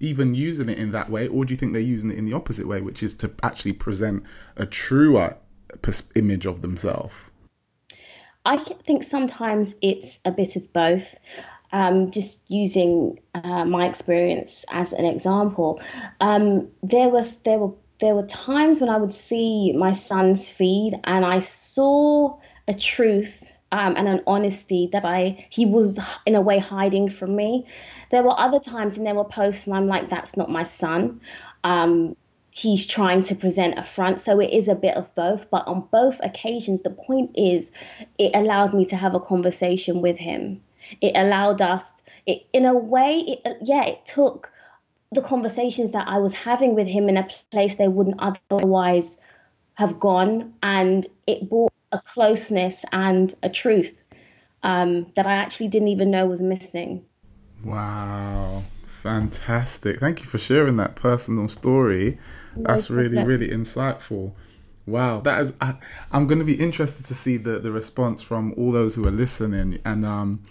even 0.00 0.34
using 0.34 0.68
it 0.68 0.78
in 0.78 0.90
that 0.92 1.08
way 1.08 1.28
or 1.28 1.44
do 1.44 1.52
you 1.52 1.56
think 1.56 1.72
they're 1.72 1.82
using 1.82 2.10
it 2.10 2.18
in 2.18 2.24
the 2.24 2.32
opposite 2.32 2.66
way 2.66 2.80
which 2.80 3.02
is 3.02 3.14
to 3.16 3.30
actually 3.42 3.72
present 3.72 4.24
a 4.56 4.66
truer 4.66 5.38
image 6.16 6.46
of 6.46 6.62
themselves? 6.62 7.14
I 8.44 8.56
think 8.56 9.04
sometimes 9.04 9.74
it's 9.82 10.20
a 10.24 10.30
bit 10.30 10.56
of 10.56 10.72
both 10.72 11.14
um, 11.72 12.10
just 12.10 12.50
using 12.50 13.20
uh, 13.34 13.64
my 13.64 13.86
experience 13.86 14.64
as 14.70 14.92
an 14.92 15.04
example, 15.04 15.80
um, 16.20 16.68
there 16.82 17.08
was 17.08 17.38
there 17.38 17.58
were 17.58 17.74
there 18.00 18.14
were 18.14 18.26
times 18.26 18.80
when 18.80 18.90
I 18.90 18.96
would 18.96 19.12
see 19.12 19.72
my 19.72 19.92
son's 19.92 20.48
feed 20.48 20.98
and 21.04 21.24
I 21.24 21.40
saw 21.40 22.38
a 22.68 22.74
truth 22.74 23.42
um, 23.72 23.96
and 23.96 24.08
an 24.08 24.22
honesty 24.26 24.88
that 24.92 25.04
I 25.04 25.46
he 25.50 25.66
was 25.66 25.98
in 26.24 26.34
a 26.34 26.40
way 26.40 26.58
hiding 26.58 27.08
from 27.08 27.36
me. 27.36 27.66
There 28.10 28.22
were 28.22 28.38
other 28.38 28.60
times 28.60 28.96
and 28.96 29.06
there 29.06 29.14
were 29.14 29.24
posts 29.24 29.66
and 29.66 29.76
I'm 29.76 29.88
like, 29.88 30.08
that's 30.08 30.36
not 30.36 30.50
my 30.50 30.64
son. 30.64 31.20
Um, 31.64 32.16
he's 32.50 32.86
trying 32.86 33.22
to 33.22 33.34
present 33.34 33.78
a 33.78 33.84
front. 33.84 34.20
So 34.20 34.40
it 34.40 34.50
is 34.50 34.68
a 34.68 34.74
bit 34.74 34.96
of 34.96 35.14
both. 35.14 35.48
But 35.50 35.66
on 35.66 35.86
both 35.92 36.18
occasions, 36.22 36.82
the 36.82 36.90
point 36.90 37.30
is, 37.36 37.70
it 38.18 38.34
allowed 38.34 38.74
me 38.74 38.84
to 38.86 38.96
have 38.96 39.14
a 39.14 39.20
conversation 39.20 40.00
with 40.00 40.18
him. 40.18 40.60
It 41.00 41.12
allowed 41.16 41.60
us, 41.60 41.92
it, 42.26 42.46
in 42.52 42.64
a 42.64 42.74
way, 42.74 43.18
it, 43.20 43.58
yeah, 43.62 43.84
it 43.84 44.04
took 44.06 44.50
the 45.12 45.22
conversations 45.22 45.92
that 45.92 46.06
I 46.06 46.18
was 46.18 46.32
having 46.32 46.74
with 46.74 46.86
him 46.86 47.08
in 47.08 47.16
a 47.16 47.28
place 47.50 47.76
they 47.76 47.88
wouldn't 47.88 48.20
otherwise 48.50 49.16
have 49.74 49.98
gone, 49.98 50.54
and 50.62 51.06
it 51.26 51.48
brought 51.48 51.72
a 51.92 52.00
closeness 52.00 52.84
and 52.92 53.34
a 53.42 53.48
truth 53.48 53.94
um, 54.62 55.06
that 55.14 55.26
I 55.26 55.34
actually 55.34 55.68
didn't 55.68 55.88
even 55.88 56.10
know 56.10 56.26
was 56.26 56.42
missing. 56.42 57.04
Wow, 57.64 58.64
fantastic! 58.84 60.00
Thank 60.00 60.20
you 60.20 60.26
for 60.26 60.38
sharing 60.38 60.76
that 60.76 60.96
personal 60.96 61.48
story. 61.48 62.18
That's 62.56 62.90
really, 62.90 63.22
really 63.22 63.48
insightful. 63.48 64.32
Wow, 64.86 65.20
that 65.20 65.40
is. 65.40 65.52
I, 65.60 65.74
am 66.12 66.26
going 66.26 66.38
to 66.38 66.44
be 66.44 66.54
interested 66.54 67.06
to 67.06 67.14
see 67.14 67.36
the 67.36 67.58
the 67.58 67.70
response 67.70 68.22
from 68.22 68.54
all 68.56 68.72
those 68.72 68.94
who 68.94 69.06
are 69.06 69.12
listening, 69.12 69.78
and 69.84 70.04
um, 70.04 70.42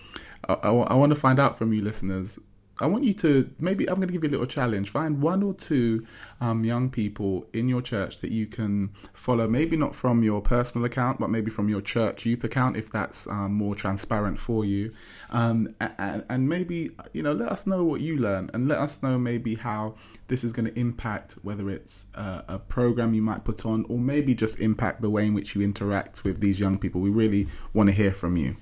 I, 0.48 0.54
I, 0.54 0.70
I 0.70 0.96
want 0.96 1.12
to 1.12 1.20
find 1.20 1.40
out 1.40 1.58
from 1.58 1.74
you 1.74 1.82
listeners. 1.82 2.40
I 2.80 2.86
want 2.86 3.04
you 3.06 3.14
to 3.16 3.50
maybe 3.60 3.90
I'm 3.90 3.96
going 3.96 4.08
to 4.08 4.14
give 4.14 4.24
you 4.24 4.30
a 4.30 4.32
little 4.32 4.46
challenge. 4.46 4.92
Find 4.92 5.22
one 5.22 5.42
or 5.42 5.54
two 5.54 6.06
um, 6.40 6.64
young 6.64 6.90
people 6.90 7.48
in 7.54 7.68
your 7.68 7.82
church 7.82 8.18
that 8.18 8.32
you 8.32 8.46
can 8.46 8.92
follow. 9.14 9.48
Maybe 9.48 9.76
not 9.76 9.96
from 9.96 10.24
your 10.24 10.42
personal 10.42 10.86
account, 10.86 11.20
but 11.20 11.30
maybe 11.30 11.50
from 11.50 11.70
your 11.70 11.82
church 11.82 12.26
youth 12.26 12.44
account, 12.44 12.78
if 12.78 12.92
that's 12.92 13.28
um, 13.28 13.54
more 13.54 13.74
transparent 13.74 14.40
for 14.40 14.64
you. 14.64 14.94
Um, 15.32 15.74
and, 15.82 16.24
and, 16.30 16.48
maybe 16.48 16.92
you 17.14 17.24
know, 17.24 17.34
let 17.34 17.50
us 17.50 17.66
know 17.66 17.84
what 17.84 18.02
you 18.02 18.18
learn, 18.18 18.52
and 18.54 18.68
let 18.68 18.78
us 18.78 19.02
know 19.02 19.18
maybe 19.18 19.56
how 19.56 19.96
this 20.28 20.44
is 20.44 20.52
going 20.52 20.68
to 20.68 20.80
impact 20.80 21.34
whether 21.42 21.70
it's 21.70 22.06
a, 22.14 22.44
a 22.48 22.60
program 22.60 23.14
you 23.14 23.24
might 23.24 23.44
put 23.44 23.66
on, 23.66 23.86
or 23.90 23.98
maybe 23.98 24.36
just 24.36 24.60
impact 24.60 25.02
the 25.02 25.10
way 25.10 25.26
in 25.26 25.34
which 25.34 25.56
you 25.56 25.62
interact 25.62 26.24
with 26.24 26.40
these 26.40 26.60
young 26.60 26.78
people. 26.78 27.02
We 27.02 27.10
really 27.10 27.48
want 27.74 27.90
to 27.90 27.94
hear 27.96 28.12
from 28.12 28.38
you. 28.38 28.56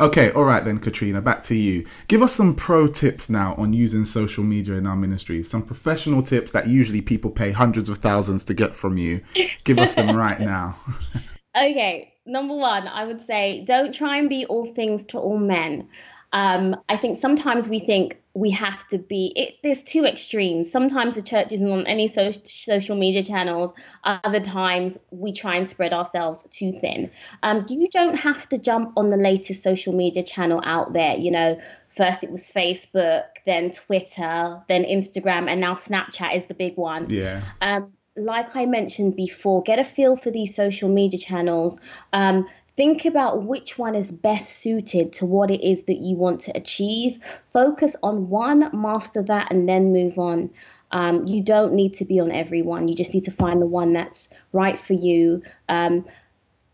Okay, 0.00 0.30
all 0.32 0.44
right 0.44 0.64
then, 0.64 0.78
Katrina, 0.78 1.20
back 1.20 1.42
to 1.44 1.54
you. 1.54 1.86
Give 2.08 2.22
us 2.22 2.34
some 2.34 2.54
pro 2.54 2.86
tips 2.86 3.30
now 3.30 3.54
on 3.56 3.72
using 3.72 4.04
social 4.04 4.42
media 4.42 4.74
in 4.74 4.86
our 4.86 4.96
ministry. 4.96 5.42
Some 5.42 5.62
professional 5.62 6.22
tips 6.22 6.52
that 6.52 6.66
usually 6.66 7.00
people 7.00 7.30
pay 7.30 7.52
hundreds 7.52 7.88
of 7.88 7.98
thousands 7.98 8.44
to 8.46 8.54
get 8.54 8.74
from 8.74 8.98
you. 8.98 9.20
Give 9.64 9.78
us 9.78 9.94
them 9.94 10.16
right 10.16 10.40
now. 10.40 10.76
okay, 11.56 12.12
number 12.26 12.54
one, 12.54 12.88
I 12.88 13.04
would 13.04 13.22
say 13.22 13.64
don't 13.66 13.94
try 13.94 14.16
and 14.16 14.28
be 14.28 14.46
all 14.46 14.66
things 14.66 15.06
to 15.06 15.18
all 15.18 15.38
men. 15.38 15.88
Um, 16.32 16.76
I 16.88 16.96
think 16.96 17.16
sometimes 17.16 17.68
we 17.68 17.78
think 17.78 18.20
we 18.34 18.50
have 18.50 18.86
to 18.88 18.98
be. 18.98 19.32
It, 19.36 19.54
there's 19.62 19.82
two 19.82 20.04
extremes. 20.04 20.70
Sometimes 20.70 21.14
the 21.14 21.22
church 21.22 21.52
isn't 21.52 21.70
on 21.70 21.86
any 21.86 22.08
so, 22.08 22.32
social 22.44 22.96
media 22.96 23.22
channels. 23.22 23.72
Other 24.02 24.40
times 24.40 24.98
we 25.10 25.32
try 25.32 25.56
and 25.56 25.68
spread 25.68 25.92
ourselves 25.92 26.44
too 26.50 26.72
thin. 26.80 27.10
Um, 27.44 27.64
you 27.68 27.88
don't 27.90 28.16
have 28.16 28.48
to 28.48 28.58
jump 28.58 28.92
on 28.96 29.10
the 29.10 29.16
latest 29.16 29.62
social 29.62 29.92
media 29.92 30.24
channel 30.24 30.60
out 30.64 30.92
there. 30.92 31.16
You 31.16 31.30
know, 31.30 31.60
first 31.96 32.24
it 32.24 32.30
was 32.30 32.50
Facebook, 32.50 33.24
then 33.46 33.70
Twitter, 33.70 34.60
then 34.68 34.82
Instagram, 34.84 35.48
and 35.48 35.60
now 35.60 35.74
Snapchat 35.74 36.36
is 36.36 36.46
the 36.46 36.54
big 36.54 36.76
one. 36.76 37.08
Yeah. 37.08 37.40
Um, 37.60 37.92
like 38.16 38.54
I 38.54 38.66
mentioned 38.66 39.16
before, 39.16 39.62
get 39.62 39.78
a 39.78 39.84
feel 39.84 40.16
for 40.16 40.30
these 40.30 40.54
social 40.54 40.88
media 40.88 41.18
channels. 41.20 41.80
Um, 42.12 42.46
Think 42.76 43.04
about 43.04 43.44
which 43.44 43.78
one 43.78 43.94
is 43.94 44.10
best 44.10 44.58
suited 44.58 45.12
to 45.14 45.26
what 45.26 45.50
it 45.50 45.60
is 45.60 45.84
that 45.84 45.98
you 45.98 46.16
want 46.16 46.40
to 46.42 46.56
achieve. 46.56 47.20
Focus 47.52 47.94
on 48.02 48.28
one, 48.28 48.68
master 48.72 49.22
that, 49.22 49.52
and 49.52 49.68
then 49.68 49.92
move 49.92 50.18
on. 50.18 50.50
Um, 50.90 51.26
you 51.26 51.42
don't 51.42 51.74
need 51.74 51.94
to 51.94 52.04
be 52.04 52.20
on 52.20 52.32
every 52.32 52.62
one. 52.62 52.88
You 52.88 52.96
just 52.96 53.14
need 53.14 53.24
to 53.24 53.30
find 53.30 53.62
the 53.62 53.66
one 53.66 53.92
that's 53.92 54.28
right 54.52 54.78
for 54.78 54.94
you. 54.94 55.42
Um, 55.68 56.04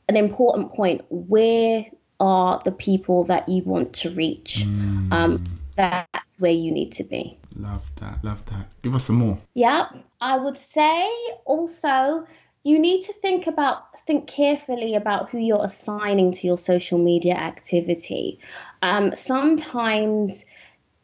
an 0.08 0.16
important 0.16 0.72
point 0.72 1.02
where 1.10 1.86
are 2.18 2.60
the 2.64 2.72
people 2.72 3.24
that 3.24 3.48
you 3.48 3.62
want 3.62 3.92
to 3.94 4.10
reach? 4.10 4.64
Mm. 4.66 5.12
Um, 5.12 5.44
that's 5.76 6.38
where 6.38 6.50
you 6.50 6.70
need 6.70 6.92
to 6.92 7.04
be. 7.04 7.38
Love 7.56 7.88
that. 7.96 8.22
Love 8.22 8.44
that. 8.46 8.66
Give 8.82 8.94
us 8.94 9.04
some 9.04 9.16
more. 9.16 9.38
Yeah. 9.54 9.88
I 10.20 10.36
would 10.36 10.58
say 10.58 11.10
also 11.44 12.26
you 12.64 12.78
need 12.78 13.04
to 13.04 13.12
think 13.14 13.46
about 13.46 13.84
think 14.06 14.26
carefully 14.26 14.94
about 14.94 15.30
who 15.30 15.38
you're 15.38 15.64
assigning 15.64 16.32
to 16.32 16.46
your 16.46 16.58
social 16.58 16.98
media 16.98 17.34
activity. 17.34 18.40
Um, 18.82 19.14
sometimes 19.14 20.44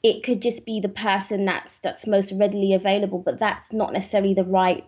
it 0.02 0.24
could 0.24 0.42
just 0.42 0.64
be 0.66 0.80
the 0.80 0.88
person 0.88 1.44
that's 1.44 1.78
that's 1.78 2.06
most 2.06 2.32
readily 2.32 2.74
available, 2.74 3.18
but 3.18 3.38
that's 3.38 3.72
not 3.72 3.92
necessarily 3.92 4.34
the 4.34 4.44
right 4.44 4.84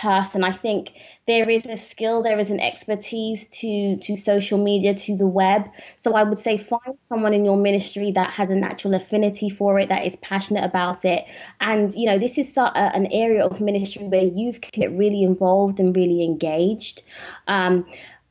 person. 0.00 0.44
I 0.44 0.52
think 0.52 0.92
there 1.26 1.48
is 1.48 1.66
a 1.66 1.76
skill, 1.76 2.22
there 2.22 2.38
is 2.38 2.50
an 2.50 2.60
expertise 2.60 3.48
to 3.60 3.96
to 3.98 4.16
social 4.16 4.58
media, 4.58 4.94
to 4.94 5.16
the 5.16 5.26
web. 5.26 5.68
So 5.96 6.14
I 6.14 6.22
would 6.22 6.38
say 6.38 6.58
find 6.58 6.94
someone 6.98 7.34
in 7.34 7.44
your 7.44 7.56
ministry 7.56 8.12
that 8.12 8.30
has 8.30 8.50
a 8.50 8.54
natural 8.54 8.94
affinity 8.94 9.50
for 9.50 9.78
it, 9.78 9.88
that 9.88 10.06
is 10.06 10.16
passionate 10.16 10.64
about 10.64 11.04
it. 11.04 11.24
And 11.60 11.94
you 11.94 12.06
know, 12.06 12.18
this 12.18 12.38
is 12.38 12.56
a, 12.56 12.76
an 12.76 13.06
area 13.06 13.44
of 13.44 13.60
ministry 13.60 14.04
where 14.06 14.24
youth 14.24 14.60
can 14.60 14.80
get 14.80 14.92
really 14.92 15.22
involved 15.22 15.80
and 15.80 15.94
really 15.96 16.24
engaged. 16.24 17.02
Um, 17.48 17.86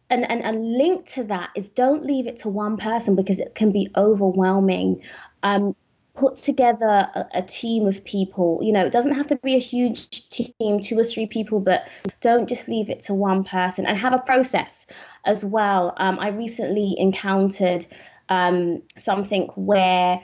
and, 0.09 0.29
and 0.29 0.43
a 0.43 0.59
link 0.59 1.07
to 1.13 1.23
that 1.23 1.49
is 1.55 1.69
don't 1.69 2.05
leave 2.05 2.27
it 2.27 2.37
to 2.37 2.49
one 2.49 2.77
person 2.77 3.15
because 3.15 3.39
it 3.39 3.55
can 3.55 3.71
be 3.71 3.89
overwhelming. 3.95 5.01
Um, 5.41 5.75
put 6.15 6.37
together 6.37 6.87
a, 6.87 7.27
a, 7.35 7.41
team 7.41 7.87
of 7.87 8.03
people. 8.05 8.59
You 8.61 8.71
know, 8.71 8.85
it 8.85 8.91
doesn't 8.91 9.15
have 9.15 9.27
to 9.27 9.35
be 9.37 9.55
a 9.55 9.59
huge 9.59 10.29
team, 10.29 10.79
two 10.81 10.97
or 10.97 11.03
three 11.03 11.27
people, 11.27 11.59
but 11.59 11.87
don't 12.21 12.47
just 12.47 12.67
leave 12.67 12.89
it 12.89 13.01
to 13.01 13.13
one 13.13 13.43
person 13.43 13.85
and 13.85 13.97
have 13.97 14.13
a 14.13 14.19
process 14.19 14.87
as 15.25 15.43
well. 15.43 15.93
Um, 15.97 16.17
I 16.19 16.29
recently 16.29 16.95
encountered 16.97 17.85
um, 18.29 18.81
something 18.95 19.47
where 19.55 20.21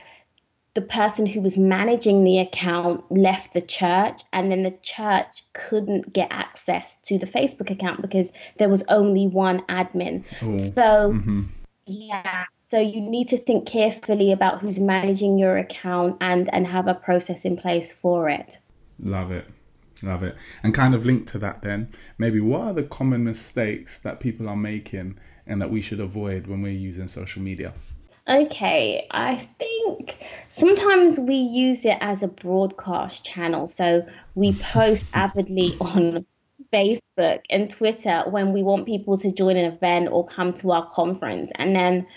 the 0.73 0.81
person 0.81 1.25
who 1.25 1.41
was 1.41 1.57
managing 1.57 2.23
the 2.23 2.39
account 2.39 3.03
left 3.11 3.53
the 3.53 3.61
church 3.61 4.21
and 4.31 4.49
then 4.49 4.63
the 4.63 4.73
church 4.81 5.43
couldn't 5.53 6.13
get 6.13 6.29
access 6.31 6.95
to 7.03 7.17
the 7.17 7.25
Facebook 7.25 7.69
account 7.69 8.01
because 8.01 8.31
there 8.57 8.69
was 8.69 8.83
only 8.87 9.27
one 9.27 9.61
admin. 9.67 10.23
Oh. 10.41 10.57
So 10.57 11.13
mm-hmm. 11.13 11.43
yeah, 11.85 12.45
so 12.71 12.79
you 12.79 13.01
need 13.01 13.27
to 13.27 13.37
think 13.37 13.67
carefully 13.67 14.31
about 14.31 14.61
who's 14.61 14.79
managing 14.79 15.37
your 15.37 15.57
account 15.57 16.15
and 16.21 16.49
and 16.53 16.65
have 16.65 16.87
a 16.87 16.93
process 16.93 17.43
in 17.43 17.57
place 17.57 17.91
for 17.91 18.29
it. 18.29 18.59
Love 18.97 19.29
it. 19.29 19.45
Love 20.01 20.23
it. 20.23 20.37
And 20.63 20.73
kind 20.73 20.95
of 20.95 21.05
linked 21.05 21.27
to 21.33 21.39
that 21.39 21.63
then, 21.63 21.89
maybe 22.17 22.39
what 22.39 22.61
are 22.61 22.73
the 22.73 22.83
common 22.83 23.25
mistakes 23.25 23.99
that 23.99 24.21
people 24.21 24.47
are 24.47 24.55
making 24.55 25.19
and 25.45 25.61
that 25.61 25.69
we 25.69 25.81
should 25.81 25.99
avoid 25.99 26.47
when 26.47 26.61
we're 26.61 26.71
using 26.71 27.09
social 27.09 27.41
media? 27.41 27.73
Okay, 28.29 29.05
I 29.11 29.35
think 29.59 30.17
sometimes 30.49 31.19
we 31.19 31.35
use 31.35 31.83
it 31.83 31.97
as 31.99 32.23
a 32.23 32.29
broadcast 32.29 33.25
channel. 33.25 33.67
So 33.67 34.07
we 34.33 34.53
post 34.61 35.09
avidly 35.13 35.75
on 35.81 36.25
Facebook 36.71 37.41
and 37.49 37.69
Twitter 37.69 38.23
when 38.27 38.53
we 38.53 38.63
want 38.63 38.85
people 38.85 39.17
to 39.17 39.29
join 39.29 39.57
an 39.57 39.65
event 39.65 40.07
or 40.09 40.25
come 40.25 40.53
to 40.53 40.71
our 40.71 40.87
conference. 40.89 41.51
And 41.55 41.75
then 41.75 42.07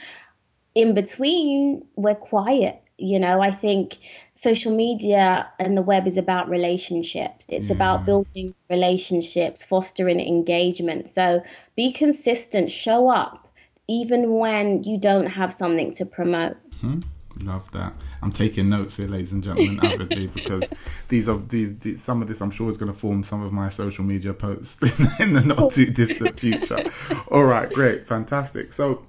in 0.75 0.95
between, 0.95 1.87
we're 1.97 2.14
quiet. 2.14 2.81
You 2.97 3.19
know, 3.19 3.40
I 3.40 3.50
think 3.50 3.99
social 4.33 4.75
media 4.75 5.49
and 5.59 5.76
the 5.76 5.83
web 5.83 6.07
is 6.07 6.16
about 6.16 6.49
relationships. 6.49 7.47
It's 7.49 7.69
yeah. 7.69 7.76
about 7.76 8.07
building 8.07 8.54
relationships, 8.71 9.64
fostering 9.64 10.21
engagement. 10.21 11.09
So 11.09 11.43
be 11.76 11.93
consistent, 11.93 12.71
show 12.71 13.11
up, 13.11 13.49
even 13.88 14.38
when 14.38 14.85
you 14.85 14.99
don't 14.99 15.26
have 15.26 15.52
something 15.52 15.93
to 15.95 16.07
promote. 16.07 16.57
Hmm? 16.81 17.00
Love 17.40 17.69
that. 17.73 17.93
I'm 18.23 18.31
taking 18.31 18.69
notes 18.69 18.97
here, 18.97 19.09
ladies 19.09 19.33
and 19.33 19.43
gentlemen, 19.43 19.85
avidly 19.85 20.26
because 20.35 20.73
these 21.09 21.28
are 21.28 21.38
these, 21.49 21.76
these, 21.78 22.00
some 22.00 22.23
of 22.23 22.28
this 22.28 22.40
I'm 22.40 22.52
sure 22.52 22.69
is 22.69 22.78
going 22.78 22.93
to 22.93 22.97
form 22.97 23.25
some 23.25 23.43
of 23.43 23.52
my 23.52 23.69
social 23.69 24.04
media 24.04 24.33
posts 24.33 24.81
in 25.21 25.35
the 25.35 25.40
not 25.40 25.73
too 25.73 25.87
distant 25.87 26.38
future. 26.38 26.85
All 27.33 27.45
right, 27.45 27.69
great, 27.69 28.07
fantastic. 28.07 28.73
So 28.73 29.04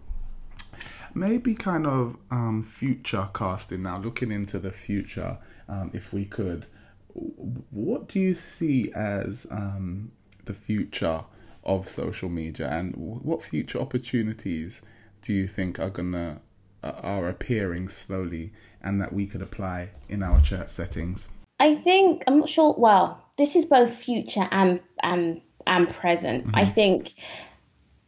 maybe 1.16 1.56
kind 1.56 1.88
of 1.88 2.18
um, 2.30 2.62
future 2.62 3.30
casting 3.34 3.84
now, 3.84 3.98
looking 3.98 4.32
into 4.32 4.60
the 4.60 4.72
future, 4.72 5.38
um, 5.68 5.90
if 5.94 6.14
we 6.14 6.26
could. 6.26 6.68
What 7.14 8.10
do 8.10 8.20
you 8.20 8.36
see 8.36 8.92
as 8.94 9.48
um, 9.50 10.12
the 10.44 10.54
future 10.54 11.24
of 11.64 11.88
social 11.88 12.30
media, 12.30 12.70
and 12.70 12.94
what 12.96 13.42
future 13.42 13.80
opportunities 13.80 14.82
do 15.22 15.34
you 15.34 15.48
think 15.48 15.80
are 15.80 15.90
gonna 15.90 16.42
are 16.84 17.28
appearing 17.30 17.90
slowly 17.90 18.54
and 18.84 19.02
that 19.02 19.12
we 19.12 19.26
could 19.26 19.42
apply 19.42 19.90
in 20.10 20.22
our 20.22 20.40
church 20.42 20.70
settings? 20.70 21.30
I 21.60 21.76
think 21.76 22.24
I'm 22.28 22.40
not 22.40 22.50
sure. 22.50 22.76
Well, 22.78 23.24
this 23.38 23.56
is 23.56 23.66
both 23.66 23.96
future 23.96 24.48
and 24.52 24.80
and 25.02 25.42
and 25.66 25.90
present. 25.90 26.46
Mm-hmm. 26.46 26.56
I 26.56 26.66
think 26.66 27.14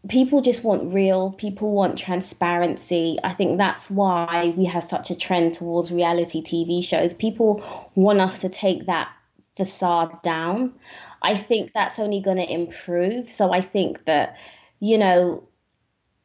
people 0.10 0.42
just 0.42 0.64
want 0.64 0.94
real. 0.94 1.32
People 1.32 1.72
want 1.72 1.98
transparency. 1.98 3.18
I 3.24 3.34
think 3.34 3.58
that's 3.58 3.90
why 3.90 4.54
we 4.56 4.66
have 4.66 4.84
such 4.84 5.10
a 5.12 5.16
trend 5.16 5.54
towards 5.54 5.92
reality 5.92 6.42
TV 6.42 6.84
shows. 6.84 7.14
People 7.14 7.64
want 7.96 8.22
us 8.22 8.40
to 8.40 8.50
take 8.50 8.86
that 8.86 9.10
facade 9.56 10.22
down. 10.22 10.74
I 11.22 11.36
think 11.36 11.72
that's 11.74 12.00
only 12.00 12.22
going 12.22 12.38
to 12.38 12.52
improve. 12.52 13.32
So 13.32 13.52
I 13.52 13.62
think 13.62 14.06
that 14.06 14.38
you 14.80 14.98
know 14.98 15.44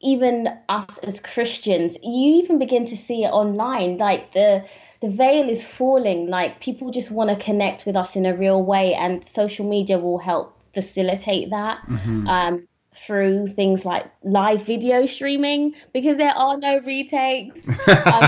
even 0.01 0.49
us 0.69 0.99
as 0.99 1.21
Christians, 1.21 1.97
you 2.03 2.43
even 2.43 2.59
begin 2.59 2.87
to 2.87 2.97
see 2.97 3.25
it 3.25 3.29
online. 3.29 3.99
Like 3.99 4.33
the 4.33 4.65
the 5.01 5.09
veil 5.09 5.49
is 5.49 5.65
falling. 5.65 6.29
Like 6.29 6.61
people 6.61 6.91
just 6.91 7.11
want 7.11 7.31
to 7.31 7.45
connect 7.45 7.87
with 7.87 7.97
us 7.97 8.17
in 8.17 8.27
a 8.27 8.37
real 8.37 8.63
way, 8.63 8.95
and 8.95 9.25
social 9.25 9.69
media 9.69 9.99
will 9.99 10.19
help 10.19 10.57
facilitate 10.75 11.51
that. 11.51 11.81
Mm-hmm. 11.89 12.29
Um, 12.29 12.69
through 12.95 13.49
things 13.49 13.85
like 13.85 14.07
live 14.23 14.65
video 14.65 15.07
streaming 15.07 15.75
because 15.93 16.17
there 16.17 16.37
are 16.37 16.57
no 16.59 16.79
retakes. 16.81 17.67
um, 17.89 18.25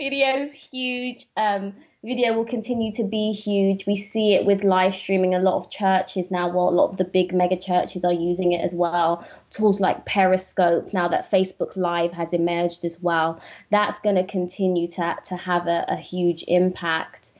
videos, 0.00 0.52
huge. 0.52 1.26
Um, 1.36 1.74
video 2.04 2.32
will 2.34 2.44
continue 2.44 2.92
to 2.92 3.04
be 3.04 3.32
huge. 3.32 3.86
We 3.86 3.96
see 3.96 4.34
it 4.34 4.44
with 4.44 4.64
live 4.64 4.94
streaming. 4.94 5.34
A 5.34 5.38
lot 5.38 5.56
of 5.56 5.70
churches 5.70 6.30
now, 6.30 6.48
well, 6.48 6.68
a 6.68 6.70
lot 6.70 6.90
of 6.90 6.96
the 6.96 7.04
big 7.04 7.32
mega 7.32 7.56
churches 7.56 8.04
are 8.04 8.12
using 8.12 8.52
it 8.52 8.60
as 8.60 8.74
well. 8.74 9.24
Tools 9.50 9.80
like 9.80 10.04
Periscope, 10.04 10.92
now 10.92 11.08
that 11.08 11.30
Facebook 11.30 11.76
Live 11.76 12.12
has 12.12 12.32
emerged 12.32 12.84
as 12.84 13.00
well, 13.00 13.40
that's 13.70 13.98
going 14.00 14.16
to 14.16 14.24
continue 14.24 14.88
to 14.88 15.16
to 15.26 15.36
have 15.36 15.66
a, 15.66 15.84
a 15.88 15.96
huge 15.96 16.44
impact. 16.48 17.30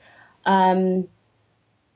Um, 0.45 1.09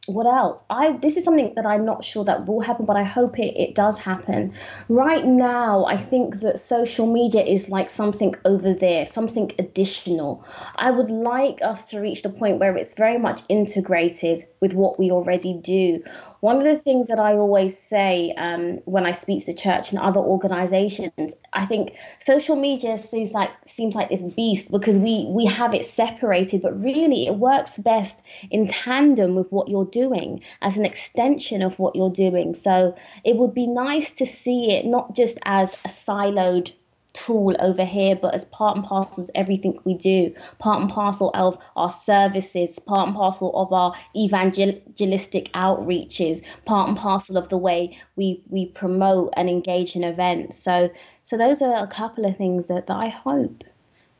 what 0.06 0.26
else? 0.26 0.64
I 0.70 0.92
this 0.92 1.16
is 1.16 1.24
something 1.24 1.52
that 1.56 1.66
I'm 1.66 1.84
not 1.84 2.04
sure 2.04 2.24
that 2.24 2.46
will 2.46 2.60
happen, 2.60 2.86
but 2.86 2.96
I 2.96 3.02
hope 3.02 3.38
it, 3.38 3.56
it 3.60 3.74
does 3.74 3.98
happen. 3.98 4.54
Right 4.88 5.24
now, 5.24 5.84
I 5.84 5.96
think 5.96 6.40
that 6.40 6.60
social 6.60 7.12
media 7.12 7.42
is 7.42 7.68
like 7.68 7.90
something 7.90 8.34
over 8.44 8.72
there, 8.72 9.06
something 9.06 9.50
additional. 9.58 10.44
I 10.76 10.90
would 10.90 11.10
like 11.10 11.60
us 11.62 11.90
to 11.90 12.00
reach 12.00 12.22
the 12.22 12.30
point 12.30 12.58
where 12.58 12.76
it's 12.76 12.94
very 12.94 13.18
much 13.18 13.42
integrated 13.48 14.44
with 14.60 14.72
what 14.72 14.98
we 14.98 15.10
already 15.10 15.54
do. 15.54 16.02
One 16.40 16.58
of 16.58 16.64
the 16.64 16.78
things 16.78 17.08
that 17.08 17.18
I 17.18 17.34
always 17.34 17.76
say 17.78 18.34
um, 18.36 18.78
when 18.84 19.06
I 19.06 19.12
speak 19.12 19.40
to 19.40 19.52
the 19.52 19.58
church 19.58 19.90
and 19.90 19.98
other 19.98 20.20
organizations, 20.20 21.34
I 21.52 21.66
think 21.66 21.94
social 22.20 22.56
media 22.56 22.98
seems 22.98 23.32
like 23.32 23.50
seems 23.66 23.94
like 23.94 24.10
this 24.10 24.22
beast 24.22 24.70
because 24.70 24.98
we 24.98 25.26
we 25.28 25.46
have 25.46 25.74
it 25.74 25.86
separated, 25.86 26.62
but 26.62 26.80
really 26.80 27.26
it 27.26 27.36
works 27.36 27.78
best 27.78 28.20
in 28.50 28.66
tandem 28.66 29.34
with 29.34 29.50
what 29.50 29.68
you're 29.68 29.86
doing 29.86 30.42
as 30.62 30.76
an 30.76 30.84
extension 30.84 31.62
of 31.62 31.78
what 31.78 31.96
you're 31.96 32.10
doing. 32.10 32.54
So 32.54 32.94
it 33.24 33.36
would 33.36 33.54
be 33.54 33.66
nice 33.66 34.10
to 34.12 34.26
see 34.26 34.72
it 34.72 34.84
not 34.84 35.14
just 35.14 35.38
as 35.44 35.74
a 35.84 35.88
siloed 35.88 36.72
tool 37.16 37.56
over 37.58 37.84
here, 37.84 38.14
but 38.14 38.34
as 38.34 38.44
part 38.44 38.76
and 38.76 38.84
parcel 38.84 39.24
of 39.24 39.30
everything 39.34 39.78
we 39.84 39.94
do, 39.94 40.34
part 40.58 40.80
and 40.80 40.90
parcel 40.90 41.30
of 41.34 41.58
our 41.74 41.90
services, 41.90 42.78
part 42.78 43.08
and 43.08 43.16
parcel 43.16 43.50
of 43.56 43.72
our 43.72 43.94
evangelistic 44.14 45.50
outreaches, 45.52 46.42
part 46.64 46.88
and 46.88 46.96
parcel 46.96 47.36
of 47.36 47.48
the 47.48 47.56
way 47.56 47.98
we 48.14 48.42
we 48.48 48.66
promote 48.66 49.32
and 49.36 49.48
engage 49.48 49.96
in 49.96 50.04
events. 50.04 50.58
So 50.58 50.90
so 51.24 51.36
those 51.36 51.62
are 51.62 51.82
a 51.82 51.88
couple 51.88 52.26
of 52.26 52.36
things 52.36 52.68
that, 52.68 52.86
that 52.86 52.96
I 52.96 53.08
hope 53.08 53.64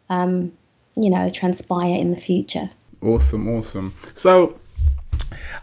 um, 0.08 0.52
you 0.96 1.10
know 1.10 1.28
transpire 1.30 1.96
in 1.96 2.10
the 2.10 2.20
future. 2.20 2.70
Awesome, 3.02 3.48
awesome. 3.48 3.92
So 4.14 4.58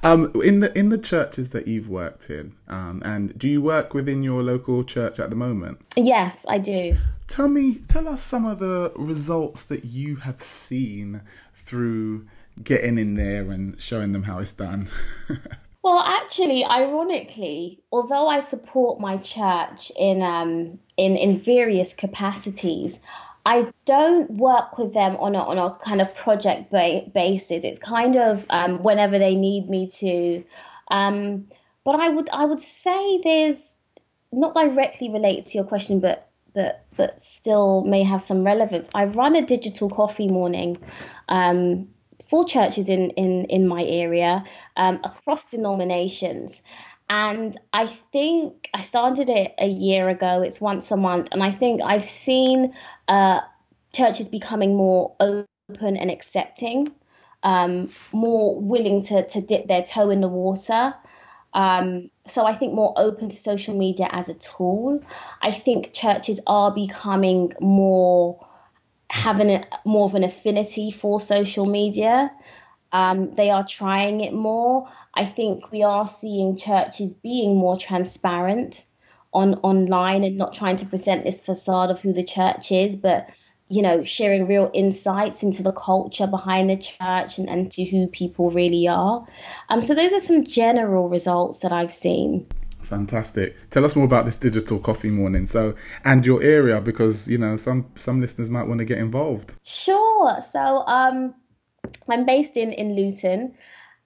um, 0.03 0.31
in 0.43 0.59
the 0.59 0.77
in 0.77 0.89
the 0.89 0.97
churches 0.97 1.51
that 1.51 1.67
you've 1.67 1.89
worked 1.89 2.29
in, 2.29 2.53
um, 2.67 3.01
and 3.05 3.37
do 3.37 3.47
you 3.47 3.61
work 3.61 3.93
within 3.93 4.23
your 4.23 4.43
local 4.43 4.83
church 4.83 5.19
at 5.19 5.29
the 5.29 5.35
moment? 5.35 5.79
Yes, 5.95 6.45
I 6.47 6.57
do. 6.57 6.95
Tell 7.27 7.47
me, 7.47 7.75
tell 7.87 8.07
us 8.07 8.21
some 8.21 8.45
of 8.45 8.59
the 8.59 8.91
results 8.95 9.63
that 9.65 9.85
you 9.85 10.17
have 10.17 10.41
seen 10.41 11.21
through 11.55 12.27
getting 12.61 12.97
in 12.97 13.15
there 13.15 13.49
and 13.49 13.79
showing 13.81 14.11
them 14.11 14.23
how 14.23 14.39
it's 14.39 14.53
done. 14.53 14.87
well, 15.83 15.99
actually, 15.99 16.65
ironically, 16.65 17.79
although 17.91 18.27
I 18.27 18.41
support 18.41 18.99
my 18.99 19.17
church 19.17 19.91
in 19.97 20.21
um, 20.21 20.79
in 20.97 21.15
in 21.17 21.39
various 21.39 21.93
capacities, 21.93 22.99
I 23.45 23.71
don't 23.85 24.31
work 24.31 24.77
with 24.77 24.93
them 24.93 25.17
on 25.17 25.35
a 25.35 25.39
on 25.39 25.57
a 25.57 25.75
kind 25.79 26.01
of 26.01 26.13
project 26.15 26.71
ba- 26.71 27.03
basis. 27.13 27.63
It's 27.63 27.79
kind 27.79 28.15
of 28.15 28.45
um, 28.49 28.81
whenever 28.83 29.19
they 29.19 29.35
need 29.35 29.69
me 29.69 29.87
to. 29.87 30.43
Um, 30.89 31.47
but 31.83 31.95
I 31.99 32.09
would 32.09 32.29
I 32.29 32.45
would 32.45 32.59
say 32.59 33.21
there's 33.23 33.73
not 34.31 34.53
directly 34.53 35.09
related 35.09 35.45
to 35.47 35.57
your 35.57 35.65
question, 35.65 35.99
but 35.99 36.29
but 36.53 36.85
but 36.95 37.19
still 37.21 37.83
may 37.83 38.03
have 38.03 38.21
some 38.21 38.43
relevance. 38.43 38.89
I 38.93 39.05
run 39.05 39.35
a 39.35 39.45
digital 39.45 39.89
coffee 39.89 40.27
morning 40.29 40.77
um, 41.27 41.89
for 42.29 42.45
churches 42.45 42.87
in 42.87 43.09
in 43.11 43.45
in 43.45 43.67
my 43.67 43.83
area 43.83 44.43
um, 44.77 44.99
across 45.03 45.45
denominations. 45.45 46.61
And 47.13 47.55
I 47.73 47.85
think 47.85 48.69
I 48.73 48.81
started 48.81 49.29
it 49.29 49.53
a 49.59 49.67
year 49.67 50.09
ago. 50.09 50.41
It's 50.41 50.59
once 50.59 50.89
a 50.89 50.97
month, 50.97 51.27
and 51.31 51.43
I 51.43 51.51
think 51.51 51.79
I've 51.83 52.03
seen 52.03 52.73
uh, 53.07 53.41
churches 53.93 54.27
becoming 54.29 54.75
more 54.75 55.15
open 55.19 55.45
and 55.95 56.09
accepting, 56.09 56.87
um, 57.43 57.91
more 58.13 58.59
willing 58.59 59.03
to 59.03 59.27
to 59.27 59.41
dip 59.41 59.67
their 59.67 59.83
toe 59.83 60.09
in 60.09 60.21
the 60.21 60.27
water. 60.27 60.95
Um, 61.53 62.09
so 62.27 62.47
I 62.47 62.55
think 62.55 62.73
more 62.73 62.95
open 62.97 63.29
to 63.29 63.37
social 63.37 63.75
media 63.77 64.07
as 64.11 64.27
a 64.29 64.33
tool. 64.33 64.99
I 65.39 65.51
think 65.51 65.93
churches 65.93 66.39
are 66.47 66.71
becoming 66.73 67.53
more 67.59 68.43
having 69.11 69.51
a, 69.51 69.67
more 69.85 70.05
of 70.07 70.15
an 70.15 70.23
affinity 70.23 70.89
for 70.89 71.21
social 71.21 71.65
media. 71.65 72.31
Um, 72.91 73.35
they 73.35 73.51
are 73.51 73.65
trying 73.67 74.21
it 74.21 74.33
more. 74.33 74.89
I 75.15 75.25
think 75.25 75.71
we 75.71 75.83
are 75.83 76.07
seeing 76.07 76.57
churches 76.57 77.13
being 77.13 77.55
more 77.55 77.77
transparent 77.77 78.85
on 79.33 79.55
online 79.55 80.23
and 80.23 80.37
not 80.37 80.53
trying 80.53 80.77
to 80.77 80.85
present 80.85 81.23
this 81.23 81.41
facade 81.41 81.89
of 81.89 81.99
who 81.99 82.13
the 82.13 82.23
church 82.23 82.71
is, 82.71 82.95
but 82.95 83.29
you 83.69 83.81
know, 83.81 84.03
sharing 84.03 84.45
real 84.45 84.69
insights 84.73 85.41
into 85.41 85.63
the 85.63 85.71
culture 85.71 86.27
behind 86.27 86.69
the 86.69 86.77
church 86.77 87.37
and, 87.37 87.49
and 87.49 87.71
to 87.71 87.83
who 87.83 88.07
people 88.07 88.51
really 88.51 88.87
are. 88.87 89.25
Um, 89.69 89.81
so 89.81 89.95
those 89.95 90.11
are 90.11 90.19
some 90.19 90.43
general 90.43 91.09
results 91.09 91.59
that 91.59 91.71
I've 91.71 91.91
seen. 91.91 92.45
Fantastic. 92.81 93.55
Tell 93.69 93.85
us 93.85 93.95
more 93.95 94.05
about 94.05 94.25
this 94.25 94.37
digital 94.37 94.77
coffee 94.77 95.09
morning. 95.09 95.47
So, 95.47 95.73
and 96.03 96.25
your 96.25 96.43
area, 96.43 96.81
because 96.81 97.27
you 97.27 97.37
know 97.37 97.57
some 97.57 97.89
some 97.95 98.19
listeners 98.21 98.49
might 98.49 98.67
want 98.67 98.79
to 98.79 98.85
get 98.85 98.97
involved. 98.97 99.53
Sure. 99.63 100.39
So, 100.51 100.59
um, 100.59 101.33
I'm 102.09 102.25
based 102.25 102.57
in 102.57 102.71
in 102.73 102.95
Luton, 102.95 103.55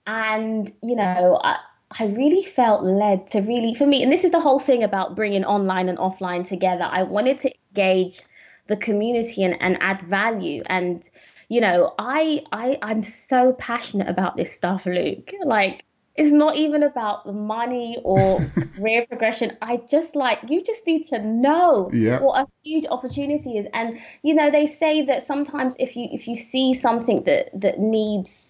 and 0.07 0.71
you 0.81 0.95
know. 0.95 1.39
I, 1.43 1.57
I 1.99 2.07
really 2.07 2.43
felt 2.43 2.83
led 2.83 3.27
to 3.27 3.39
really, 3.39 3.73
for 3.73 3.87
me, 3.87 4.03
and 4.03 4.11
this 4.11 4.25
is 4.25 4.31
the 4.31 4.41
whole 4.41 4.59
thing 4.59 4.83
about 4.83 5.15
bringing 5.15 5.45
online 5.45 5.87
and 5.87 5.97
offline 5.97 6.45
together. 6.45 6.83
I 6.83 7.03
wanted 7.03 7.39
to 7.39 7.51
engage 7.69 8.21
the 8.67 8.75
community 8.75 9.43
and, 9.43 9.59
and 9.61 9.77
add 9.81 10.01
value. 10.01 10.63
And, 10.67 11.07
you 11.49 11.61
know, 11.61 11.93
I, 11.97 12.43
I 12.51 12.77
I'm 12.81 13.03
so 13.03 13.53
passionate 13.53 14.09
about 14.09 14.35
this 14.35 14.51
stuff, 14.51 14.85
Luke. 14.85 15.31
Like 15.43 15.85
it's 16.15 16.31
not 16.31 16.55
even 16.55 16.83
about 16.83 17.25
the 17.25 17.31
money 17.31 17.97
or 18.03 18.39
career 18.75 19.05
progression. 19.07 19.55
I 19.61 19.77
just 19.89 20.15
like 20.15 20.39
you 20.49 20.63
just 20.63 20.85
need 20.85 21.05
to 21.05 21.19
know 21.19 21.89
yeah. 21.93 22.19
what 22.19 22.41
a 22.41 22.47
huge 22.63 22.85
opportunity 22.87 23.57
is. 23.57 23.67
And 23.73 23.99
you 24.23 24.33
know, 24.33 24.51
they 24.51 24.67
say 24.67 25.05
that 25.05 25.23
sometimes 25.23 25.75
if 25.79 25.95
you 25.95 26.09
if 26.11 26.27
you 26.27 26.35
see 26.35 26.73
something 26.73 27.23
that 27.23 27.49
that 27.59 27.79
needs 27.79 28.46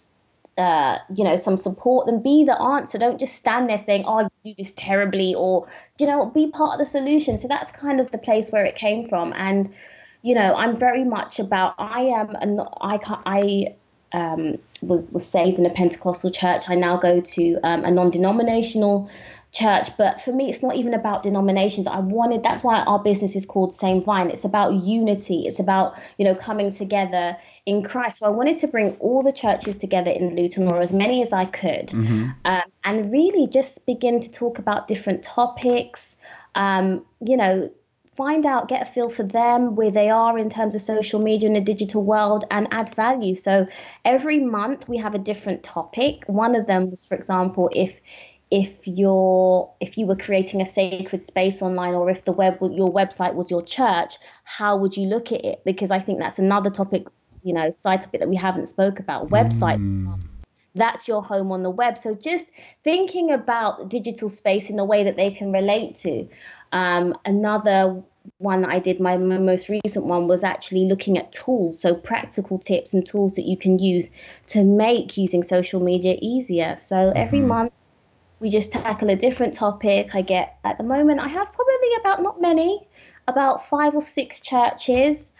uh, 0.57 0.97
you 1.13 1.23
know, 1.23 1.37
some 1.37 1.57
support, 1.57 2.07
then 2.07 2.21
be 2.21 2.43
the 2.43 2.59
answer. 2.59 2.97
Don't 2.97 3.19
just 3.19 3.35
stand 3.35 3.69
there 3.69 3.77
saying, 3.77 4.05
"Oh, 4.07 4.21
you 4.21 4.53
do 4.53 4.55
this 4.57 4.73
terribly," 4.75 5.35
or 5.35 5.67
you 5.99 6.07
know, 6.07 6.25
be 6.25 6.49
part 6.49 6.73
of 6.73 6.79
the 6.79 6.85
solution. 6.85 7.37
So 7.37 7.47
that's 7.47 7.69
kind 7.71 7.99
of 7.99 8.11
the 8.11 8.17
place 8.17 8.51
where 8.51 8.65
it 8.65 8.75
came 8.75 9.07
from. 9.07 9.33
And 9.33 9.73
you 10.23 10.33
know, 10.33 10.55
I'm 10.55 10.75
very 10.75 11.03
much 11.03 11.39
about. 11.39 11.75
I 11.77 12.01
am. 12.01 12.35
An, 12.35 12.59
I 12.81 12.99
I 13.25 13.75
um, 14.17 14.57
was 14.81 15.11
was 15.11 15.25
saved 15.27 15.59
in 15.59 15.65
a 15.65 15.69
Pentecostal 15.69 16.31
church. 16.31 16.69
I 16.69 16.75
now 16.75 16.97
go 16.97 17.21
to 17.21 17.59
um, 17.63 17.85
a 17.85 17.91
non-denominational 17.91 19.09
church. 19.51 19.89
But 19.95 20.21
for 20.21 20.31
me, 20.31 20.49
it's 20.49 20.63
not 20.63 20.75
even 20.75 20.95
about 20.95 21.21
denominations. 21.21 21.85
I 21.85 21.99
wanted. 21.99 22.41
That's 22.41 22.63
why 22.63 22.79
our 22.79 22.99
business 22.99 23.35
is 23.35 23.45
called 23.45 23.75
Same 23.75 24.03
Vine. 24.03 24.31
It's 24.31 24.43
about 24.43 24.73
unity. 24.73 25.45
It's 25.45 25.59
about 25.59 25.99
you 26.17 26.25
know 26.25 26.33
coming 26.33 26.71
together 26.71 27.37
in 27.67 27.83
Christ. 27.83 28.19
So 28.19 28.25
I 28.25 28.29
wanted 28.29 28.57
to 28.61 28.67
bring 28.67 28.93
all 28.93 29.21
the 29.21 29.33
churches 29.33 29.77
together 29.77 30.09
in 30.09 30.35
Luton, 30.37 30.69
or 30.69 30.81
as 30.81 30.93
many 30.93 31.21
as 31.21 31.33
I 31.33 31.45
could, 31.45 31.87
mm-hmm. 31.87 32.29
um, 32.45 32.61
and 32.85 33.11
really 33.11 33.45
just 33.45 33.85
begin 33.85 34.21
to 34.21 34.31
talk 34.31 34.57
about 34.57 34.87
different 34.87 35.21
topics. 35.21 36.15
Um, 36.55 37.05
you 37.19 37.35
know, 37.35 37.69
find 38.15 38.45
out, 38.45 38.69
get 38.69 38.83
a 38.83 38.85
feel 38.85 39.09
for 39.09 39.23
them, 39.23 39.75
where 39.75 39.91
they 39.91 40.09
are 40.09 40.37
in 40.37 40.49
terms 40.49 40.75
of 40.75 40.81
social 40.81 41.21
media 41.21 41.49
in 41.49 41.55
the 41.55 41.61
digital 41.61 42.01
world, 42.03 42.45
and 42.49 42.69
add 42.71 42.95
value. 42.95 43.35
So 43.35 43.67
every 44.05 44.39
month 44.39 44.87
we 44.87 44.97
have 44.97 45.13
a 45.13 45.19
different 45.19 45.61
topic. 45.61 46.23
One 46.27 46.55
of 46.55 46.67
them 46.67 46.89
was, 46.89 47.03
for 47.03 47.15
example, 47.15 47.69
if 47.73 47.99
if 48.49 48.87
you're 48.87 49.69
if 49.81 49.97
you 49.97 50.05
were 50.05 50.15
creating 50.15 50.61
a 50.61 50.65
sacred 50.65 51.21
space 51.21 51.61
online 51.61 51.93
or 51.93 52.09
if 52.09 52.23
the 52.23 52.31
web 52.31 52.57
your 52.61 52.89
website 52.89 53.33
was 53.33 53.51
your 53.51 53.61
church 53.61 54.13
how 54.45 54.77
would 54.77 54.95
you 54.95 55.05
look 55.05 55.33
at 55.33 55.43
it 55.43 55.61
because 55.65 55.91
i 55.91 55.99
think 55.99 56.17
that's 56.17 56.39
another 56.39 56.69
topic 56.69 57.03
you 57.43 57.53
know 57.53 57.69
side 57.69 58.01
topic 58.01 58.19
that 58.19 58.29
we 58.29 58.35
haven't 58.35 58.67
spoke 58.67 58.99
about 58.99 59.29
websites 59.29 59.83
mm. 59.83 60.19
that's 60.75 61.07
your 61.07 61.23
home 61.23 61.51
on 61.51 61.63
the 61.63 61.69
web 61.69 61.97
so 61.97 62.13
just 62.15 62.51
thinking 62.83 63.31
about 63.31 63.89
digital 63.89 64.29
space 64.29 64.69
in 64.69 64.75
the 64.75 64.85
way 64.85 65.03
that 65.03 65.15
they 65.15 65.31
can 65.31 65.51
relate 65.51 65.95
to 65.95 66.27
um, 66.71 67.15
another 67.25 68.03
one 68.37 68.61
that 68.61 68.69
I 68.69 68.79
did, 68.79 68.99
my, 68.99 69.17
my, 69.17 69.37
most 69.37 69.69
recent 69.69 70.05
one, 70.05 70.27
was 70.27 70.43
actually 70.43 70.85
looking 70.85 71.17
at 71.17 71.31
tools, 71.31 71.79
so 71.79 71.95
practical 71.95 72.59
tips 72.59 72.93
and 72.93 73.05
tools 73.05 73.35
that 73.35 73.45
you 73.45 73.57
can 73.57 73.79
use 73.79 74.09
to 74.47 74.63
make 74.63 75.17
using 75.17 75.43
social 75.43 75.81
media 75.81 76.17
easier. 76.21 76.75
So 76.77 76.95
mm-hmm. 76.95 77.17
every 77.17 77.39
month 77.39 77.71
we 78.39 78.49
just 78.49 78.71
tackle 78.71 79.09
a 79.09 79.15
different 79.15 79.53
topic. 79.53 80.13
I 80.13 80.21
get, 80.21 80.57
at 80.63 80.77
the 80.77 80.83
moment, 80.83 81.19
I 81.19 81.27
have 81.27 81.51
probably 81.53 81.89
about, 81.99 82.21
not 82.21 82.41
many, 82.41 82.87
about 83.27 83.67
five 83.67 83.95
or 83.95 84.01
six 84.01 84.39
churches 84.39 85.31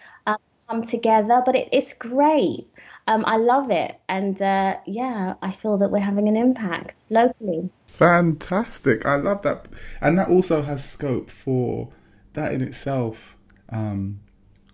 come 0.68 0.82
together, 0.82 1.42
but 1.44 1.54
it, 1.54 1.68
it's 1.72 1.92
great. 1.92 2.68
Um, 3.06 3.24
I 3.26 3.36
love 3.38 3.70
it. 3.70 3.98
And 4.08 4.40
uh, 4.40 4.76
yeah, 4.86 5.34
I 5.40 5.52
feel 5.52 5.78
that 5.78 5.90
we're 5.90 6.00
having 6.00 6.28
an 6.28 6.36
impact 6.36 7.04
locally. 7.10 7.70
Fantastic. 7.86 9.06
I 9.06 9.16
love 9.16 9.42
that. 9.42 9.66
And 10.00 10.18
that 10.18 10.28
also 10.28 10.62
has 10.62 10.88
scope 10.88 11.30
for 11.30 11.88
that 12.34 12.52
in 12.52 12.62
itself 12.62 13.36
um, 13.70 14.20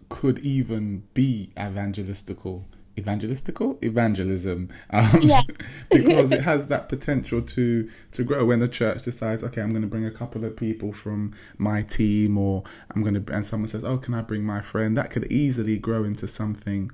could 0.08 0.40
even 0.40 1.04
be 1.14 1.50
evangelistical. 1.56 2.64
Evangelistical 2.96 3.82
evangelism, 3.82 4.68
um, 4.90 5.20
yeah. 5.20 5.42
because 5.90 6.30
it 6.30 6.40
has 6.50 6.68
that 6.68 6.88
potential 6.88 7.42
to 7.42 7.90
to 8.12 8.22
grow 8.22 8.44
when 8.44 8.60
the 8.60 8.68
church 8.68 9.02
decides, 9.02 9.42
okay, 9.42 9.60
I'm 9.60 9.70
going 9.70 9.82
to 9.82 9.88
bring 9.88 10.06
a 10.06 10.10
couple 10.10 10.44
of 10.44 10.56
people 10.56 10.92
from 10.92 11.34
my 11.58 11.82
team, 11.82 12.38
or 12.38 12.62
I'm 12.94 13.02
going 13.02 13.22
to, 13.22 13.34
and 13.34 13.44
someone 13.44 13.68
says, 13.68 13.82
oh, 13.82 13.98
can 13.98 14.14
I 14.14 14.22
bring 14.22 14.44
my 14.44 14.60
friend? 14.60 14.96
That 14.96 15.10
could 15.10 15.30
easily 15.32 15.78
grow 15.78 16.04
into 16.04 16.28
something 16.28 16.90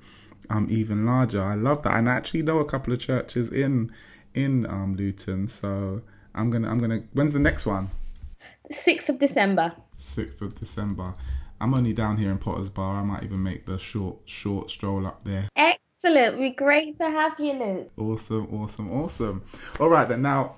um, 0.49 0.67
even 0.69 1.05
larger. 1.05 1.43
I 1.43 1.55
love 1.55 1.83
that, 1.83 1.95
and 1.95 2.09
I 2.09 2.13
actually 2.13 2.43
know 2.43 2.59
a 2.59 2.65
couple 2.65 2.93
of 2.93 2.99
churches 2.99 3.51
in 3.51 3.91
in 4.33 4.65
um, 4.67 4.95
Luton, 4.95 5.47
so 5.47 6.01
I'm 6.35 6.49
gonna 6.49 6.69
I'm 6.69 6.79
gonna. 6.79 7.03
When's 7.13 7.33
the 7.33 7.39
next 7.39 7.65
one? 7.65 7.89
Sixth 8.71 9.09
of 9.09 9.19
December. 9.19 9.73
Sixth 9.97 10.41
of 10.41 10.55
December. 10.55 11.13
I'm 11.59 11.73
only 11.73 11.93
down 11.93 12.17
here 12.17 12.31
in 12.31 12.39
Potters 12.39 12.69
Bar. 12.69 13.01
I 13.01 13.03
might 13.03 13.23
even 13.23 13.43
make 13.43 13.65
the 13.65 13.77
short 13.77 14.17
short 14.25 14.71
stroll 14.71 15.05
up 15.05 15.23
there. 15.23 15.47
Excellent. 15.55 15.79
Be 16.03 16.53
great 16.57 16.97
to 16.97 17.09
have 17.09 17.39
you, 17.39 17.53
Luke. 17.53 17.91
Awesome, 17.97 18.47
awesome, 18.53 18.91
awesome. 18.91 19.43
All 19.79 19.89
right 19.89 20.07
then. 20.07 20.21
Now, 20.21 20.57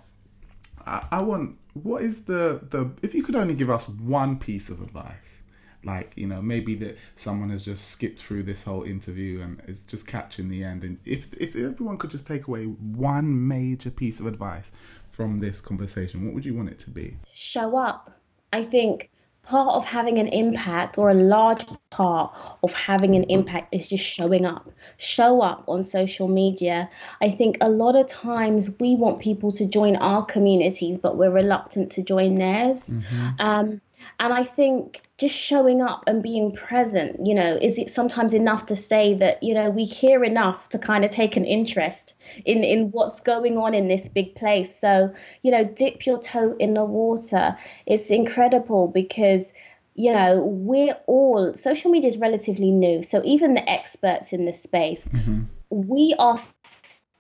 I, 0.85 1.07
I 1.11 1.23
want. 1.23 1.57
What 1.73 2.03
is 2.03 2.23
the 2.23 2.61
the? 2.69 2.91
If 3.01 3.13
you 3.13 3.23
could 3.23 3.35
only 3.35 3.55
give 3.55 3.69
us 3.69 3.87
one 3.87 4.37
piece 4.37 4.69
of 4.69 4.81
advice 4.81 5.43
like 5.85 6.13
you 6.15 6.27
know 6.27 6.41
maybe 6.41 6.75
that 6.75 6.97
someone 7.15 7.49
has 7.49 7.63
just 7.63 7.89
skipped 7.89 8.19
through 8.19 8.43
this 8.43 8.63
whole 8.63 8.83
interview 8.83 9.41
and 9.41 9.61
is 9.67 9.83
just 9.83 10.07
catching 10.07 10.47
the 10.47 10.63
end 10.63 10.83
and 10.83 10.97
if 11.05 11.33
if 11.33 11.55
everyone 11.55 11.97
could 11.97 12.09
just 12.09 12.25
take 12.25 12.47
away 12.47 12.65
one 12.65 13.47
major 13.47 13.91
piece 13.91 14.19
of 14.19 14.27
advice 14.27 14.71
from 15.07 15.37
this 15.37 15.59
conversation 15.59 16.25
what 16.25 16.33
would 16.33 16.45
you 16.45 16.53
want 16.53 16.69
it 16.69 16.79
to 16.79 16.89
be 16.89 17.17
show 17.33 17.77
up 17.77 18.19
i 18.51 18.63
think 18.63 19.09
part 19.43 19.75
of 19.75 19.85
having 19.85 20.19
an 20.19 20.27
impact 20.27 20.97
or 20.97 21.09
a 21.09 21.13
large 21.13 21.65
part 21.89 22.33
of 22.63 22.73
having 22.73 23.15
an 23.15 23.23
impact 23.25 23.73
is 23.73 23.87
just 23.87 24.03
showing 24.03 24.45
up. 24.45 24.69
Show 24.97 25.41
up 25.41 25.65
on 25.67 25.83
social 25.83 26.27
media. 26.27 26.89
I 27.21 27.29
think 27.29 27.57
a 27.59 27.69
lot 27.69 27.95
of 27.95 28.07
times 28.07 28.69
we 28.79 28.95
want 28.95 29.19
people 29.19 29.51
to 29.53 29.65
join 29.65 29.95
our 29.97 30.25
communities 30.25 30.97
but 30.97 31.17
we're 31.17 31.31
reluctant 31.31 31.91
to 31.93 32.01
join 32.01 32.35
theirs. 32.35 32.89
Mm-hmm. 32.89 33.29
um, 33.39 33.81
and 34.19 34.33
I 34.33 34.43
think 34.43 35.01
just 35.17 35.35
showing 35.35 35.81
up 35.81 36.03
and 36.07 36.23
being 36.23 36.53
present, 36.53 37.25
you 37.25 37.33
know, 37.33 37.57
is 37.61 37.77
it 37.77 37.89
sometimes 37.89 38.33
enough 38.33 38.65
to 38.67 38.75
say 38.75 39.13
that, 39.15 39.41
you 39.43 39.53
know, 39.53 39.69
we 39.69 39.87
care 39.87 40.23
enough 40.23 40.69
to 40.69 40.79
kind 40.79 41.03
of 41.05 41.11
take 41.11 41.37
an 41.37 41.45
interest 41.45 42.15
in, 42.45 42.63
in 42.63 42.91
what's 42.91 43.19
going 43.19 43.57
on 43.57 43.73
in 43.73 43.87
this 43.87 44.07
big 44.07 44.35
place. 44.35 44.75
So, 44.75 45.13
you 45.41 45.51
know, 45.51 45.63
dip 45.65 46.05
your 46.05 46.19
toe 46.19 46.55
in 46.59 46.73
the 46.73 46.85
water. 46.85 47.57
It's 47.85 48.09
incredible 48.09 48.87
because 48.87 49.53
you 49.95 50.11
know, 50.11 50.39
we're 50.43 50.97
all 51.05 51.53
social 51.53 51.91
media 51.91 52.09
is 52.09 52.17
relatively 52.17 52.71
new. 52.71 53.03
So 53.03 53.21
even 53.23 53.53
the 53.53 53.69
experts 53.69 54.33
in 54.33 54.45
this 54.45 54.61
space, 54.61 55.07
mm-hmm. 55.07 55.43
we 55.69 56.15
are 56.17 56.37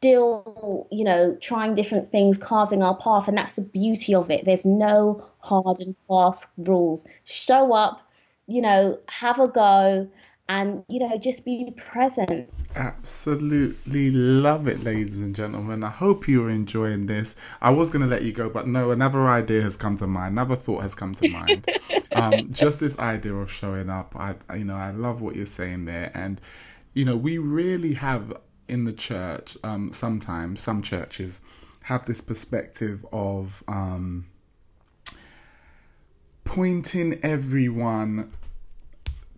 still, 0.03 0.85
you 0.91 1.05
know, 1.05 1.37
trying 1.39 1.75
different 1.75 2.11
things, 2.11 2.37
carving 2.37 2.83
our 2.83 2.97
path, 2.97 3.29
and 3.29 3.37
that's 3.37 3.55
the 3.55 3.61
beauty 3.61 4.13
of 4.13 4.29
it. 4.29 4.43
There's 4.43 4.65
no 4.65 5.25
hard 5.39 5.79
and 5.79 5.95
fast 6.09 6.45
rules. 6.57 7.05
Show 7.23 7.73
up, 7.73 8.01
you 8.47 8.61
know, 8.61 8.99
have 9.07 9.39
a 9.39 9.47
go, 9.47 10.09
and 10.49 10.83
you 10.89 10.99
know, 10.99 11.17
just 11.17 11.45
be 11.45 11.73
present. 11.77 12.49
Absolutely 12.75 14.11
love 14.11 14.67
it, 14.67 14.83
ladies 14.83 15.15
and 15.15 15.33
gentlemen. 15.33 15.85
I 15.85 15.89
hope 15.89 16.27
you're 16.27 16.49
enjoying 16.49 17.05
this. 17.05 17.37
I 17.61 17.69
was 17.69 17.89
going 17.89 18.01
to 18.01 18.07
let 18.07 18.23
you 18.23 18.33
go, 18.33 18.49
but 18.49 18.67
no, 18.67 18.91
another 18.91 19.29
idea 19.29 19.61
has 19.61 19.77
come 19.77 19.97
to 19.99 20.07
mind. 20.07 20.33
Another 20.33 20.57
thought 20.57 20.81
has 20.81 20.95
come 20.95 21.15
to 21.15 21.29
mind. 21.29 21.65
um, 22.11 22.51
just 22.51 22.81
this 22.81 22.99
idea 22.99 23.35
of 23.35 23.49
showing 23.49 23.89
up. 23.89 24.13
I, 24.17 24.35
you 24.53 24.65
know, 24.65 24.75
I 24.75 24.91
love 24.91 25.21
what 25.21 25.37
you're 25.37 25.45
saying 25.45 25.85
there, 25.85 26.11
and 26.13 26.41
you 26.93 27.05
know, 27.05 27.15
we 27.15 27.37
really 27.37 27.93
have 27.93 28.33
in 28.67 28.85
the 28.85 28.93
church, 28.93 29.57
um, 29.63 29.91
sometimes 29.91 30.59
some 30.59 30.81
churches 30.81 31.41
have 31.83 32.05
this 32.05 32.21
perspective 32.21 33.05
of 33.11 33.63
um, 33.67 34.25
pointing 36.43 37.19
everyone 37.23 38.31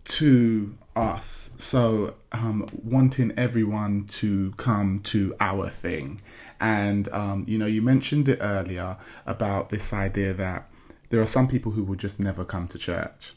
to 0.04 0.74
us. 0.94 1.50
So, 1.58 2.14
um, 2.32 2.68
wanting 2.84 3.32
everyone 3.36 4.04
to 4.06 4.52
come 4.56 5.00
to 5.04 5.34
our 5.40 5.68
thing. 5.68 6.20
And, 6.60 7.08
um, 7.08 7.44
you 7.48 7.58
know, 7.58 7.66
you 7.66 7.82
mentioned 7.82 8.28
it 8.28 8.38
earlier 8.40 8.96
about 9.26 9.68
this 9.68 9.92
idea 9.92 10.32
that 10.34 10.70
there 11.10 11.20
are 11.20 11.26
some 11.26 11.48
people 11.48 11.72
who 11.72 11.82
will 11.82 11.96
just 11.96 12.20
never 12.20 12.44
come 12.44 12.66
to 12.68 12.78
church. 12.78 13.34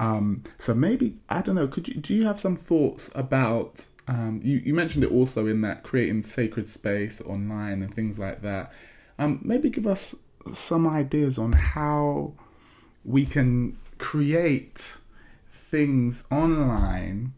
Um, 0.00 0.42
so 0.58 0.74
maybe, 0.74 1.16
I 1.28 1.42
don't 1.42 1.54
know, 1.54 1.68
could 1.68 1.88
you, 1.88 1.94
do 1.94 2.14
you 2.14 2.24
have 2.26 2.38
some 2.38 2.56
thoughts 2.56 3.10
about 3.14 3.86
um, 4.08 4.40
you, 4.42 4.58
you 4.58 4.74
mentioned 4.74 5.04
it 5.04 5.12
also 5.12 5.46
in 5.46 5.60
that 5.60 5.82
creating 5.82 6.22
sacred 6.22 6.66
space 6.66 7.20
online 7.20 7.82
and 7.82 7.94
things 7.94 8.18
like 8.18 8.40
that. 8.42 8.72
Um, 9.18 9.40
maybe 9.42 9.68
give 9.68 9.86
us 9.86 10.14
some 10.54 10.86
ideas 10.86 11.38
on 11.38 11.52
how 11.52 12.32
we 13.04 13.26
can 13.26 13.76
create 13.98 14.96
things 15.50 16.24
online 16.30 17.34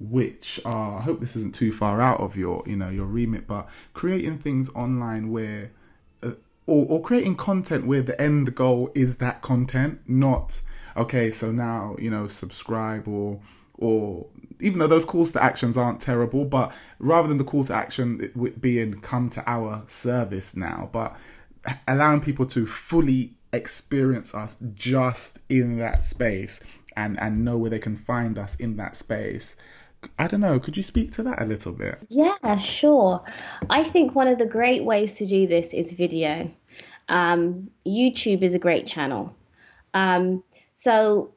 which 0.00 0.60
are 0.64 0.98
I 0.98 1.02
hope 1.02 1.20
this 1.20 1.36
isn't 1.36 1.54
too 1.54 1.72
far 1.72 2.00
out 2.00 2.20
of 2.20 2.36
your 2.36 2.62
you 2.66 2.76
know 2.76 2.88
your 2.88 3.06
remit 3.06 3.46
but 3.46 3.68
creating 3.92 4.38
things 4.38 4.70
online 4.74 5.30
where 5.30 5.70
uh, 6.22 6.32
or, 6.66 6.86
or 6.88 7.02
creating 7.02 7.36
content 7.36 7.86
where 7.86 8.02
the 8.02 8.20
end 8.20 8.54
goal 8.54 8.90
is 8.94 9.16
that 9.16 9.42
content 9.42 10.00
not 10.06 10.60
okay 10.96 11.30
so 11.30 11.52
now 11.52 11.96
you 11.98 12.10
know 12.10 12.26
subscribe 12.28 13.06
or 13.06 13.40
or 13.78 14.26
even 14.60 14.78
though 14.78 14.86
those 14.86 15.04
calls 15.04 15.32
to 15.32 15.42
actions 15.42 15.76
aren't 15.76 16.00
terrible, 16.00 16.44
but 16.44 16.72
rather 16.98 17.28
than 17.28 17.38
the 17.38 17.44
call 17.44 17.64
to 17.64 17.74
action 17.74 18.30
being 18.60 19.00
come 19.00 19.28
to 19.30 19.42
our 19.48 19.84
service 19.88 20.56
now, 20.56 20.88
but 20.92 21.16
allowing 21.88 22.20
people 22.20 22.46
to 22.46 22.66
fully 22.66 23.34
experience 23.52 24.34
us 24.34 24.56
just 24.74 25.38
in 25.48 25.78
that 25.78 26.02
space 26.02 26.60
and 26.96 27.18
and 27.20 27.44
know 27.44 27.56
where 27.56 27.70
they 27.70 27.78
can 27.78 27.96
find 27.96 28.36
us 28.38 28.56
in 28.56 28.76
that 28.76 28.96
space 28.96 29.56
I 30.18 30.26
don't 30.26 30.40
know. 30.40 30.58
Could 30.58 30.76
you 30.76 30.82
speak 30.82 31.12
to 31.12 31.22
that 31.24 31.40
a 31.40 31.44
little 31.44 31.72
bit? 31.72 31.98
Yeah, 32.08 32.58
sure. 32.58 33.22
I 33.70 33.82
think 33.82 34.14
one 34.14 34.28
of 34.28 34.38
the 34.38 34.46
great 34.46 34.84
ways 34.84 35.14
to 35.16 35.26
do 35.26 35.46
this 35.46 35.72
is 35.72 35.92
video. 35.92 36.50
Um, 37.08 37.70
YouTube 37.86 38.42
is 38.42 38.54
a 38.54 38.58
great 38.58 38.86
channel. 38.86 39.34
Um, 39.92 40.42
so 40.74 41.32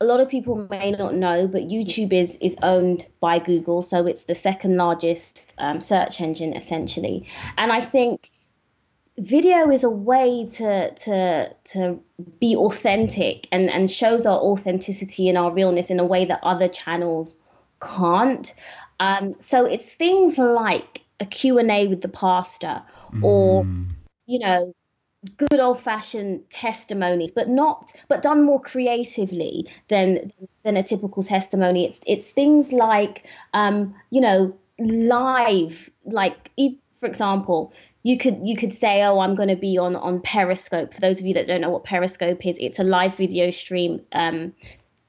a 0.00 0.04
lot 0.04 0.20
of 0.20 0.28
people 0.28 0.66
may 0.70 0.90
not 0.90 1.14
know, 1.14 1.46
but 1.46 1.62
YouTube 1.62 2.12
is 2.12 2.36
is 2.40 2.56
owned 2.62 3.06
by 3.20 3.38
Google, 3.38 3.82
so 3.82 4.06
it's 4.06 4.24
the 4.24 4.34
second 4.34 4.76
largest 4.76 5.54
um, 5.58 5.80
search 5.80 6.20
engine 6.20 6.54
essentially. 6.54 7.28
And 7.56 7.72
I 7.72 7.80
think 7.80 8.30
video 9.18 9.70
is 9.70 9.84
a 9.84 9.90
way 9.90 10.46
to 10.46 10.94
to 10.94 11.54
to 11.64 12.00
be 12.40 12.56
authentic 12.56 13.46
and 13.52 13.70
and 13.70 13.90
shows 13.90 14.26
our 14.26 14.38
authenticity 14.38 15.28
and 15.28 15.38
our 15.38 15.52
realness 15.52 15.90
in 15.90 16.00
a 16.00 16.04
way 16.04 16.24
that 16.24 16.40
other 16.42 16.68
channels 16.68 17.38
can't. 17.80 18.52
Um, 19.00 19.36
so 19.40 19.64
it's 19.64 19.92
things 19.92 20.38
like 20.38 21.02
a 21.20 21.26
Q&A 21.26 21.86
with 21.88 22.00
the 22.00 22.08
pastor 22.08 22.82
or, 23.22 23.64
mm. 23.64 23.86
you 24.26 24.38
know, 24.38 24.72
good 25.36 25.60
old 25.60 25.80
fashioned 25.80 26.48
testimonies, 26.50 27.30
but 27.30 27.48
not, 27.48 27.92
but 28.08 28.22
done 28.22 28.44
more 28.44 28.60
creatively 28.60 29.68
than, 29.88 30.32
than 30.62 30.76
a 30.76 30.82
typical 30.82 31.22
testimony. 31.22 31.86
It's, 31.86 32.00
it's 32.06 32.30
things 32.30 32.72
like, 32.72 33.24
um, 33.52 33.94
you 34.10 34.20
know, 34.20 34.56
live, 34.78 35.90
like, 36.04 36.50
for 36.98 37.06
example, 37.06 37.72
you 38.02 38.18
could 38.18 38.40
you 38.42 38.56
could 38.56 38.72
say, 38.72 39.02
oh, 39.02 39.18
I'm 39.18 39.34
going 39.34 39.48
to 39.48 39.56
be 39.56 39.78
on 39.78 39.96
on 39.96 40.20
Periscope. 40.20 40.92
For 40.94 41.00
those 41.00 41.20
of 41.20 41.26
you 41.26 41.34
that 41.34 41.46
don't 41.46 41.60
know 41.60 41.70
what 41.70 41.84
Periscope 41.84 42.46
is, 42.46 42.56
it's 42.60 42.78
a 42.78 42.84
live 42.84 43.16
video 43.16 43.50
stream 43.50 44.00
um, 44.12 44.52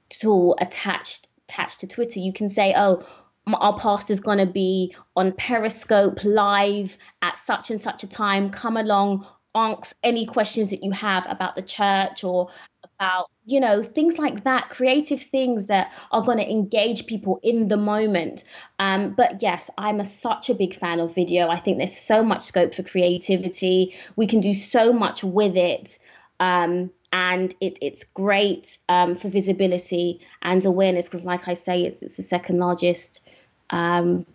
tool 0.10 0.58
attached 0.60 1.28
attached 1.48 1.82
to 1.82 1.88
Twitter, 1.88 2.20
you 2.20 2.34
can 2.34 2.50
say, 2.50 2.74
oh, 2.76 3.06
our 3.54 3.78
pastor's 3.78 4.20
going 4.20 4.40
to 4.40 4.46
be 4.46 4.96
on 5.16 5.32
Periscope 5.34 6.24
live 6.24 6.98
at 7.22 7.38
such 7.38 7.70
and 7.70 7.80
such 7.80 8.04
a 8.04 8.08
time. 8.08 8.50
Come 8.50 8.78
along, 8.78 9.26
ask 9.56 9.96
any 10.04 10.26
questions 10.26 10.70
that 10.70 10.84
you 10.84 10.92
have 10.92 11.26
about 11.30 11.56
the 11.56 11.62
church 11.62 12.24
or 12.24 12.50
about, 12.84 13.32
you 13.46 13.60
know, 13.60 13.82
things 13.82 14.18
like 14.18 14.44
that, 14.44 14.70
creative 14.70 15.22
things 15.22 15.68
that 15.68 15.94
are 16.12 16.22
going 16.22 16.38
to 16.38 16.50
engage 16.50 17.08
people 17.08 17.40
in 17.42 17.68
the 17.68 17.78
moment. 17.78 18.44
Um, 18.80 19.14
but 19.14 19.42
yes, 19.42 19.70
I'm 19.78 20.00
a, 20.00 20.06
such 20.06 20.50
a 20.50 20.54
big 20.54 20.78
fan 20.78 21.00
of 21.00 21.16
video. 21.16 21.50
I 21.50 21.60
think 21.60 21.78
there's 21.78 21.98
so 21.98 22.22
much 22.22 22.44
scope 22.44 22.74
for 22.74 22.84
creativity. 22.84 23.96
We 24.16 24.28
can 24.28 24.42
do 24.42 24.54
so 24.54 24.94
much 24.94 25.24
with 25.24 25.56
it. 25.56 25.98
Um, 26.40 26.92
and 27.12 27.54
it, 27.62 27.78
it's 27.82 28.04
great 28.04 28.78
um, 28.90 29.16
for 29.16 29.30
visibility 29.30 30.20
and 30.42 30.64
awareness 30.66 31.06
because, 31.08 31.24
like 31.24 31.48
I 31.48 31.54
say, 31.54 31.84
it's, 31.84 32.02
it's 32.02 32.18
the 32.18 32.24
second 32.24 32.60
largest 32.60 33.22
um, 33.70 34.26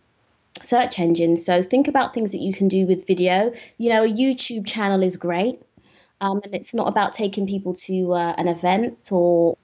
search 0.63 0.99
engines. 0.99 1.45
So 1.45 1.63
think 1.63 1.89
about 1.89 2.15
things 2.15 2.33
that 2.33 2.41
you 2.41 2.53
can 2.53 2.69
do 2.69 2.87
with 2.87 3.07
video. 3.07 3.53
You 3.79 3.91
know, 3.91 4.05
a 4.05 4.09
YouTube 4.09 4.67
channel 4.67 5.03
is 5.03 5.17
great, 5.17 5.63
um, 6.21 6.41
and 6.45 6.55
it's 6.55 6.75
not 6.75 6.89
about 6.89 7.13
taking 7.13 7.47
people 7.47 7.75
to 7.75 8.15
uh, 8.15 8.35
an 8.37 8.49
event 8.49 9.09
or 9.11 9.57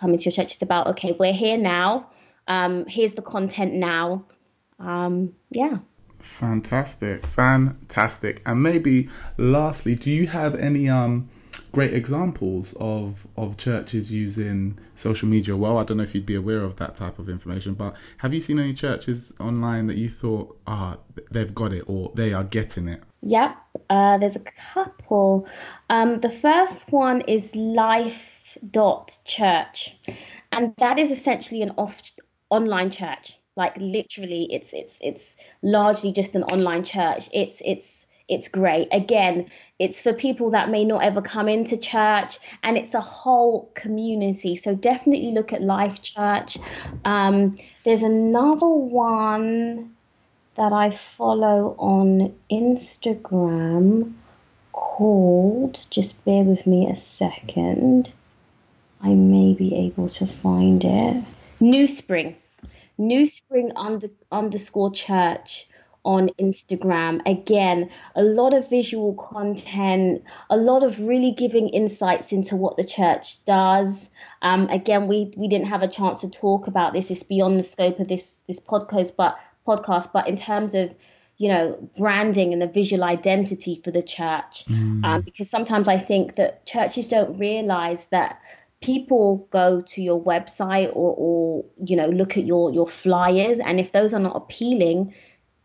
coming 0.00 0.18
to 0.18 0.24
your 0.24 0.32
church. 0.32 0.52
It's 0.52 0.62
about 0.62 0.86
okay, 0.88 1.12
we're 1.12 1.32
here 1.32 1.56
now. 1.56 2.08
Um, 2.48 2.86
here's 2.86 3.14
the 3.14 3.22
content 3.22 3.74
now. 3.74 4.24
Um, 4.78 5.34
yeah. 5.50 5.78
Fantastic, 6.18 7.26
fantastic. 7.26 8.42
And 8.46 8.62
maybe 8.62 9.08
lastly, 9.38 9.94
do 9.94 10.10
you 10.10 10.26
have 10.28 10.54
any 10.54 10.88
um 10.88 11.28
great 11.72 11.94
examples 11.94 12.76
of 12.78 13.26
of 13.36 13.56
churches 13.56 14.12
using 14.12 14.78
social 14.94 15.28
media 15.28 15.56
well. 15.56 15.78
I 15.78 15.84
don't 15.84 15.96
know 15.96 16.02
if 16.02 16.14
you'd 16.14 16.26
be 16.26 16.34
aware 16.34 16.60
of 16.60 16.76
that 16.76 16.94
type 16.96 17.18
of 17.18 17.28
information, 17.28 17.74
but 17.74 17.96
have 18.18 18.32
you 18.32 18.40
seen 18.40 18.58
any 18.58 18.74
churches 18.74 19.32
online 19.40 19.86
that 19.88 19.96
you 19.96 20.08
thought, 20.08 20.56
ah, 20.66 20.98
they've 21.30 21.54
got 21.54 21.72
it 21.72 21.84
or 21.86 22.12
they 22.14 22.32
are 22.32 22.44
getting 22.44 22.88
it? 22.88 23.02
Yep, 23.22 23.56
uh, 23.90 24.18
there's 24.18 24.36
a 24.36 24.44
couple. 24.74 25.48
Um, 25.90 26.20
the 26.20 26.30
first 26.30 26.92
one 26.92 27.22
is 27.22 27.56
Life 27.56 28.58
dot 28.70 29.18
Church, 29.24 29.96
and 30.52 30.74
that 30.78 30.98
is 30.98 31.10
essentially 31.10 31.62
an 31.62 31.70
off 31.78 32.02
online 32.50 32.90
church. 32.90 33.38
Like 33.56 33.74
literally, 33.76 34.48
it's 34.50 34.72
it's 34.72 34.98
it's 35.00 35.36
largely 35.62 36.12
just 36.12 36.34
an 36.34 36.44
online 36.44 36.84
church. 36.84 37.28
It's 37.32 37.62
it's 37.64 38.06
it's 38.28 38.48
great. 38.48 38.88
Again, 38.92 39.50
it's 39.78 40.02
for 40.02 40.12
people 40.12 40.50
that 40.50 40.70
may 40.70 40.84
not 40.84 41.02
ever 41.02 41.20
come 41.20 41.48
into 41.48 41.76
church, 41.76 42.38
and 42.62 42.76
it's 42.76 42.94
a 42.94 43.00
whole 43.00 43.70
community. 43.74 44.56
So 44.56 44.74
definitely 44.74 45.32
look 45.32 45.52
at 45.52 45.62
Life 45.62 46.02
Church. 46.02 46.58
Um, 47.04 47.58
there's 47.84 48.02
another 48.02 48.68
one 48.68 49.94
that 50.54 50.72
I 50.72 50.98
follow 51.16 51.74
on 51.78 52.34
Instagram 52.50 54.12
called, 54.72 55.84
just 55.90 56.24
bear 56.24 56.44
with 56.44 56.66
me 56.66 56.88
a 56.88 56.96
second. 56.96 58.12
I 59.00 59.08
may 59.08 59.54
be 59.54 59.74
able 59.74 60.08
to 60.10 60.26
find 60.26 60.84
it. 60.84 61.24
New 61.60 61.86
Spring. 61.86 62.36
New 62.98 63.26
Spring 63.26 63.72
under, 63.74 64.10
underscore 64.30 64.92
church 64.92 65.66
on 66.04 66.30
Instagram. 66.40 67.20
Again, 67.26 67.90
a 68.14 68.22
lot 68.22 68.54
of 68.54 68.68
visual 68.68 69.14
content, 69.14 70.22
a 70.50 70.56
lot 70.56 70.82
of 70.82 70.98
really 70.98 71.30
giving 71.30 71.68
insights 71.68 72.32
into 72.32 72.56
what 72.56 72.76
the 72.76 72.84
church 72.84 73.44
does. 73.44 74.08
Um, 74.42 74.68
again, 74.68 75.06
we 75.06 75.32
we 75.36 75.48
didn't 75.48 75.68
have 75.68 75.82
a 75.82 75.88
chance 75.88 76.20
to 76.20 76.28
talk 76.28 76.66
about 76.66 76.92
this. 76.92 77.10
It's 77.10 77.22
beyond 77.22 77.58
the 77.58 77.62
scope 77.62 78.00
of 78.00 78.08
this 78.08 78.40
this 78.48 78.60
podcast, 78.60 79.12
but 79.16 79.38
podcast. 79.66 80.12
But 80.12 80.28
in 80.28 80.36
terms 80.36 80.74
of 80.74 80.92
you 81.38 81.48
know 81.48 81.88
branding 81.96 82.52
and 82.52 82.60
the 82.60 82.66
visual 82.66 83.04
identity 83.04 83.80
for 83.84 83.90
the 83.90 84.02
church, 84.02 84.64
mm. 84.66 85.04
um, 85.04 85.22
because 85.22 85.48
sometimes 85.48 85.88
I 85.88 85.98
think 85.98 86.36
that 86.36 86.66
churches 86.66 87.06
don't 87.06 87.38
realize 87.38 88.06
that 88.06 88.40
people 88.80 89.46
go 89.50 89.80
to 89.80 90.02
your 90.02 90.20
website 90.20 90.88
or, 90.88 91.14
or 91.16 91.64
you 91.84 91.94
know 91.94 92.08
look 92.08 92.36
at 92.36 92.44
your 92.44 92.72
your 92.72 92.88
flyers 92.88 93.60
and 93.60 93.78
if 93.78 93.92
those 93.92 94.12
are 94.12 94.18
not 94.18 94.34
appealing 94.34 95.14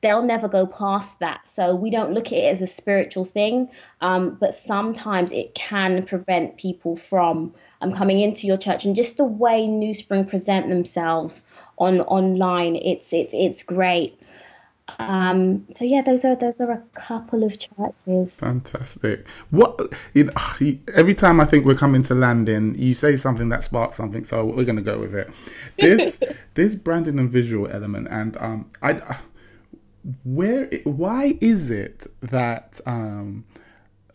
they'll 0.08 0.24
never 0.24 0.48
go 0.48 0.66
past 0.66 1.20
that. 1.20 1.42
So 1.50 1.76
we 1.76 1.90
don't 1.90 2.14
look 2.14 2.28
at 2.28 2.38
it 2.38 2.46
as 2.46 2.62
a 2.62 2.68
spiritual 2.68 3.26
thing, 3.26 3.70
um, 4.00 4.38
but 4.40 4.56
sometimes 4.56 5.34
it 5.34 5.54
can 5.54 6.06
prevent 6.06 6.58
people 6.58 6.96
from 6.96 7.54
um, 7.82 7.94
coming 7.94 8.22
into 8.22 8.48
your 8.48 8.56
church. 8.56 8.86
And 8.86 8.96
just 8.96 9.18
the 9.18 9.26
way 9.26 9.68
New 9.68 9.94
Spring 9.94 10.26
present 10.26 10.70
themselves 10.70 11.44
on 11.78 12.00
online, 12.02 12.78
it's 12.78 13.12
it's 13.12 13.34
it's 13.34 13.64
great. 13.64 14.18
Um, 14.98 15.68
so 15.74 15.84
yeah, 15.84 16.02
those 16.04 16.24
are 16.24 16.38
those 16.38 16.62
are 16.62 16.72
a 16.72 16.82
couple 16.94 17.44
of 17.44 17.60
churches. 17.60 18.38
Fantastic. 18.38 19.28
What 19.50 19.94
you 20.14 20.24
know, 20.24 20.32
every 20.96 21.16
time 21.16 21.42
I 21.42 21.46
think 21.46 21.66
we're 21.66 21.76
coming 21.76 22.02
to 22.04 22.16
landing, 22.16 22.76
you 22.80 22.94
say 22.94 23.18
something 23.18 23.50
that 23.50 23.66
sparks 23.66 23.98
something, 23.98 24.24
so 24.24 24.46
we're 24.46 24.64
going 24.64 24.78
to 24.78 24.82
go 24.82 25.00
with 25.00 25.14
it. 25.14 25.30
This 25.78 26.24
this 26.54 26.76
branding 26.76 27.20
and 27.20 27.30
visual 27.30 27.68
element, 27.68 28.08
and 28.10 28.38
um, 28.38 28.70
I 28.82 29.18
where 30.24 30.68
why 30.84 31.38
is 31.42 31.70
it 31.70 32.08
that 32.22 32.80
um, 32.86 33.46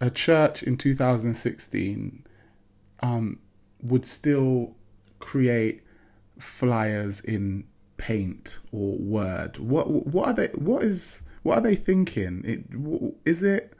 a 0.01 0.11
church 0.11 0.63
in 0.63 0.77
2016 0.77 2.25
um, 3.03 3.39
would 3.83 4.05
still 4.05 4.75
create 5.19 5.83
flyers 6.39 7.21
in 7.21 7.65
paint 7.99 8.59
or 8.73 8.97
word? 8.97 9.59
What 9.59 9.91
what 10.07 10.29
are 10.29 10.35
they 10.35 10.49
what 10.49 10.83
is 10.83 11.23
what 11.43 11.59
are 11.59 11.63
they 11.63 11.77
thinking? 11.77 12.43
It, 12.45 13.29
is 13.29 13.43
it 13.43 13.75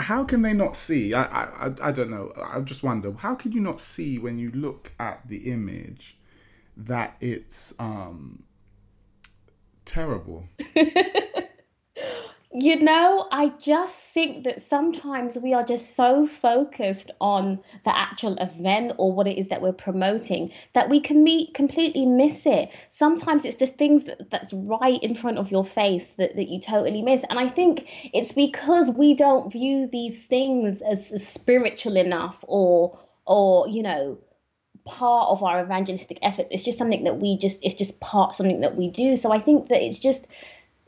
how 0.00 0.24
can 0.24 0.42
they 0.42 0.52
not 0.52 0.76
see? 0.76 1.14
I, 1.14 1.24
I 1.24 1.72
i 1.82 1.92
don't 1.92 2.10
know. 2.10 2.30
I 2.52 2.60
just 2.60 2.82
wonder 2.82 3.12
how 3.12 3.34
can 3.34 3.52
you 3.52 3.60
not 3.60 3.80
see 3.80 4.18
when 4.18 4.38
you 4.38 4.50
look 4.50 4.92
at 4.98 5.26
the 5.28 5.50
image 5.50 6.18
that 6.76 7.16
it's 7.20 7.72
um 7.78 8.42
terrible. 9.84 10.44
you 12.52 12.80
know, 12.80 13.26
I 13.32 13.48
just 13.48 14.00
think 14.00 14.44
that 14.44 14.60
sometimes 14.60 15.36
we 15.36 15.54
are 15.54 15.64
just 15.64 15.96
so 15.96 16.26
focused 16.26 17.10
on 17.20 17.60
the 17.84 17.96
actual 17.96 18.36
event 18.36 18.92
or 18.96 19.12
what 19.12 19.26
it 19.26 19.38
is 19.38 19.48
that 19.48 19.60
we're 19.60 19.72
promoting 19.72 20.52
that 20.72 20.88
we 20.88 21.00
can 21.00 21.24
meet, 21.24 21.54
completely 21.54 22.06
miss 22.06 22.46
it. 22.46 22.70
Sometimes 22.90 23.44
it's 23.44 23.56
the 23.56 23.66
things 23.66 24.04
that, 24.04 24.30
that's 24.30 24.52
right 24.52 25.02
in 25.02 25.14
front 25.14 25.38
of 25.38 25.50
your 25.50 25.64
face 25.64 26.08
that, 26.18 26.36
that 26.36 26.48
you 26.48 26.60
totally 26.60 27.02
miss. 27.02 27.24
And 27.28 27.38
I 27.38 27.48
think 27.48 28.10
it's 28.14 28.32
because 28.32 28.90
we 28.90 29.14
don't 29.14 29.50
view 29.50 29.88
these 29.88 30.22
things 30.22 30.80
as, 30.80 31.10
as 31.10 31.26
spiritual 31.26 31.96
enough 31.96 32.44
or 32.46 32.98
or, 33.26 33.68
you 33.68 33.82
know, 33.82 34.18
part 34.84 35.30
of 35.30 35.42
our 35.42 35.62
evangelistic 35.62 36.18
efforts. 36.22 36.50
It's 36.50 36.64
just 36.64 36.78
something 36.78 37.04
that 37.04 37.18
we 37.18 37.38
just 37.38 37.60
it's 37.62 37.74
just 37.74 38.00
part 38.00 38.36
something 38.36 38.60
that 38.60 38.76
we 38.76 38.88
do. 38.88 39.16
So 39.16 39.32
I 39.32 39.40
think 39.40 39.68
that 39.68 39.82
it's 39.82 39.98
just 39.98 40.26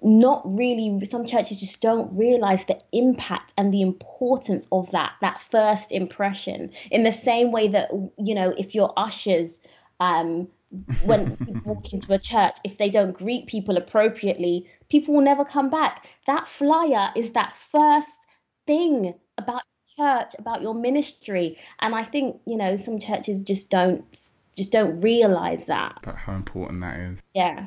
not 0.02 0.42
really 0.44 1.04
some 1.06 1.26
churches 1.26 1.58
just 1.58 1.80
don't 1.80 2.14
realize 2.16 2.64
the 2.66 2.78
impact 2.92 3.54
and 3.56 3.72
the 3.72 3.80
importance 3.80 4.68
of 4.70 4.90
that 4.90 5.12
that 5.22 5.40
first 5.50 5.90
impression 5.90 6.70
in 6.90 7.02
the 7.02 7.12
same 7.12 7.50
way 7.50 7.68
that 7.68 7.90
you 8.18 8.34
know 8.34 8.54
if 8.58 8.74
your 8.74 8.92
ushers 8.98 9.58
um 10.00 10.46
when 11.06 11.34
people 11.38 11.60
walk 11.64 11.90
into 11.94 12.12
a 12.12 12.18
church 12.18 12.56
if 12.62 12.76
they 12.76 12.90
don't 12.90 13.12
greet 13.12 13.46
people 13.46 13.78
appropriately 13.78 14.68
people 14.90 15.14
will 15.14 15.22
never 15.22 15.46
come 15.46 15.70
back 15.70 16.06
that 16.26 16.46
flyer 16.46 17.10
is 17.16 17.30
that 17.30 17.54
first 17.72 18.16
thing 18.66 19.14
about 19.38 19.62
church 19.96 20.32
about 20.38 20.62
your 20.62 20.74
ministry 20.74 21.58
and 21.80 21.94
i 21.94 22.02
think 22.04 22.40
you 22.46 22.56
know 22.56 22.76
some 22.76 22.98
churches 22.98 23.42
just 23.42 23.70
don't 23.70 24.04
just 24.56 24.72
don't 24.72 25.00
realize 25.00 25.66
that 25.66 25.98
But 26.02 26.16
how 26.16 26.34
important 26.34 26.80
that 26.82 26.98
is. 27.00 27.18
yeah 27.34 27.66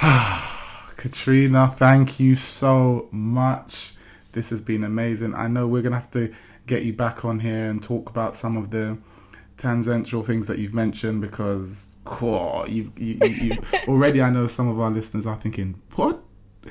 Katrina, 0.96 1.68
thank 1.68 2.20
you 2.20 2.34
so 2.36 3.08
much. 3.10 3.94
This 4.32 4.50
has 4.50 4.60
been 4.60 4.84
amazing. 4.84 5.34
I 5.34 5.48
know 5.48 5.66
we're 5.66 5.82
gonna 5.82 5.96
have 5.96 6.10
to 6.12 6.32
get 6.66 6.84
you 6.84 6.92
back 6.92 7.24
on 7.24 7.40
here 7.40 7.66
and 7.66 7.82
talk 7.82 8.08
about 8.08 8.36
some 8.36 8.56
of 8.56 8.70
the 8.70 8.98
tangential 9.56 10.22
things 10.22 10.46
that 10.46 10.58
you've 10.58 10.74
mentioned 10.74 11.20
because 11.20 11.98
cool, 12.04 12.64
you've, 12.68 12.96
you, 12.98 13.18
you, 13.22 13.28
you 13.28 13.58
already. 13.88 14.22
I 14.22 14.30
know 14.30 14.46
some 14.46 14.68
of 14.68 14.78
our 14.80 14.90
listeners 14.90 15.26
are 15.26 15.36
thinking, 15.36 15.80
"What? 15.96 16.22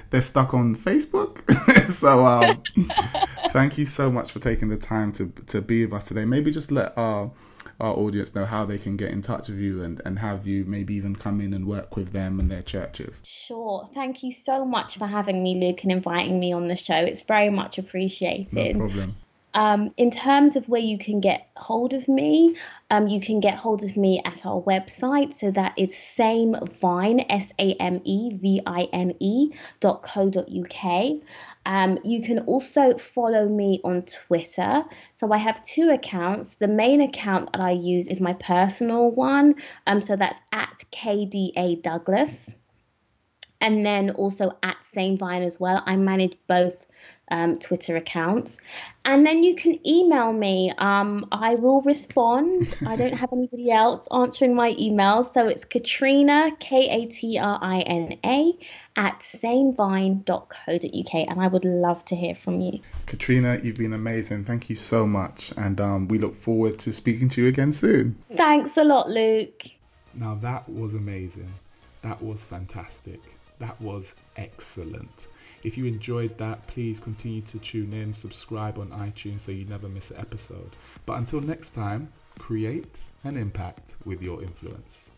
They're 0.09 0.21
stuck 0.21 0.53
on 0.53 0.75
Facebook." 0.75 1.41
so, 1.91 2.25
um, 2.25 2.63
thank 3.51 3.77
you 3.77 3.85
so 3.85 4.11
much 4.11 4.31
for 4.31 4.39
taking 4.39 4.69
the 4.69 4.77
time 4.77 5.11
to 5.13 5.27
to 5.47 5.61
be 5.61 5.85
with 5.85 5.93
us 5.93 6.07
today. 6.07 6.25
Maybe 6.25 6.51
just 6.51 6.71
let 6.71 6.97
our 6.97 7.31
our 7.79 7.93
audience 7.93 8.35
know 8.35 8.45
how 8.45 8.65
they 8.65 8.77
can 8.77 8.95
get 8.95 9.09
in 9.09 9.21
touch 9.21 9.49
with 9.49 9.57
you 9.57 9.83
and, 9.83 10.01
and 10.05 10.19
have 10.19 10.45
you 10.45 10.63
maybe 10.65 10.93
even 10.93 11.15
come 11.15 11.41
in 11.41 11.53
and 11.53 11.65
work 11.65 11.95
with 11.95 12.11
them 12.11 12.39
and 12.39 12.49
their 12.49 12.61
churches. 12.61 13.23
Sure. 13.25 13.89
Thank 13.93 14.23
you 14.23 14.31
so 14.31 14.63
much 14.63 14.97
for 14.97 15.07
having 15.07 15.41
me, 15.41 15.59
Luke, 15.59 15.81
and 15.83 15.91
inviting 15.91 16.39
me 16.39 16.53
on 16.53 16.67
the 16.67 16.75
show. 16.75 16.95
It's 16.95 17.21
very 17.21 17.49
much 17.49 17.77
appreciated. 17.79 18.75
No 18.75 18.87
problem. 18.87 19.15
Um, 19.53 19.93
in 19.97 20.11
terms 20.11 20.55
of 20.55 20.69
where 20.69 20.81
you 20.81 20.97
can 20.97 21.19
get 21.19 21.49
hold 21.57 21.93
of 21.93 22.07
me, 22.07 22.55
um, 22.89 23.07
you 23.07 23.19
can 23.19 23.41
get 23.41 23.55
hold 23.55 23.83
of 23.83 23.97
me 23.97 24.21
at 24.23 24.45
our 24.45 24.61
website. 24.61 25.33
So 25.33 25.51
that 25.51 25.73
is 25.77 25.91
samevine, 25.91 27.25
S 27.29 27.51
A 27.59 27.73
M 27.73 27.99
E 28.05 28.33
V 28.35 28.61
I 28.65 28.87
N 28.93 29.13
E 29.19 29.53
dot 29.81 30.03
co 30.03 30.29
dot 30.29 30.47
uk. 30.49 31.21
Um, 31.65 31.99
you 32.03 32.23
can 32.23 32.39
also 32.39 32.97
follow 32.97 33.47
me 33.47 33.81
on 33.83 34.03
Twitter. 34.03 34.83
So 35.13 35.31
I 35.31 35.37
have 35.37 35.61
two 35.63 35.89
accounts. 35.89 36.57
The 36.57 36.67
main 36.67 37.01
account 37.01 37.51
that 37.53 37.61
I 37.61 37.71
use 37.71 38.07
is 38.07 38.19
my 38.19 38.33
personal 38.33 39.11
one. 39.11 39.55
Um, 39.85 40.01
so 40.01 40.15
that's 40.15 40.39
at 40.51 40.83
KDA 40.91 41.81
Douglas 41.83 42.55
and 43.61 43.85
then 43.85 44.09
also 44.09 44.57
at 44.63 44.83
Same 44.83 45.17
Vine 45.17 45.43
as 45.43 45.59
well. 45.59 45.83
I 45.85 45.95
manage 45.95 46.35
both 46.47 46.87
um, 47.29 47.59
Twitter 47.59 47.95
accounts, 47.95 48.59
and 49.05 49.25
then 49.25 49.43
you 49.43 49.55
can 49.55 49.79
email 49.87 50.33
me. 50.33 50.73
Um, 50.77 51.27
I 51.31 51.55
will 51.55 51.81
respond. 51.81 52.77
I 52.85 52.95
don't 52.95 53.13
have 53.13 53.31
anybody 53.31 53.71
else 53.71 54.07
answering 54.11 54.55
my 54.55 54.73
emails, 54.73 55.31
so 55.33 55.47
it's 55.47 55.63
Katrina 55.63 56.51
K 56.59 56.89
A 56.89 57.05
T 57.07 57.37
R 57.39 57.59
I 57.61 57.81
N 57.81 58.17
A 58.25 58.53
at 58.95 59.19
samevine.co.uk, 59.19 61.13
and 61.13 61.41
I 61.41 61.47
would 61.47 61.65
love 61.65 62.03
to 62.05 62.15
hear 62.15 62.35
from 62.35 62.59
you. 62.59 62.79
Katrina, 63.05 63.59
you've 63.63 63.75
been 63.75 63.93
amazing. 63.93 64.43
Thank 64.43 64.69
you 64.69 64.75
so 64.75 65.07
much. 65.07 65.53
And 65.57 65.79
um, 65.79 66.07
we 66.07 66.19
look 66.19 66.35
forward 66.35 66.79
to 66.79 66.91
speaking 66.91 67.29
to 67.29 67.41
you 67.41 67.47
again 67.47 67.71
soon. 67.71 68.17
Thanks 68.35 68.77
a 68.77 68.83
lot, 68.83 69.09
Luke. 69.09 69.63
Now, 70.15 70.35
that 70.35 70.67
was 70.67 70.93
amazing. 70.93 71.53
That 72.01 72.21
was 72.21 72.43
fantastic. 72.43 73.21
That 73.59 73.79
was 73.79 74.15
excellent. 74.35 75.27
If 75.63 75.77
you 75.77 75.85
enjoyed 75.85 76.37
that, 76.39 76.65
please 76.67 76.99
continue 76.99 77.41
to 77.41 77.59
tune 77.59 77.93
in, 77.93 78.13
subscribe 78.13 78.79
on 78.79 78.89
iTunes 78.89 79.41
so 79.41 79.51
you 79.51 79.65
never 79.65 79.87
miss 79.87 80.11
an 80.11 80.17
episode. 80.17 80.75
But 81.05 81.19
until 81.19 81.41
next 81.41 81.71
time, 81.71 82.11
create 82.39 83.01
an 83.23 83.37
impact 83.37 83.97
with 84.03 84.21
your 84.21 84.41
influence. 84.41 85.09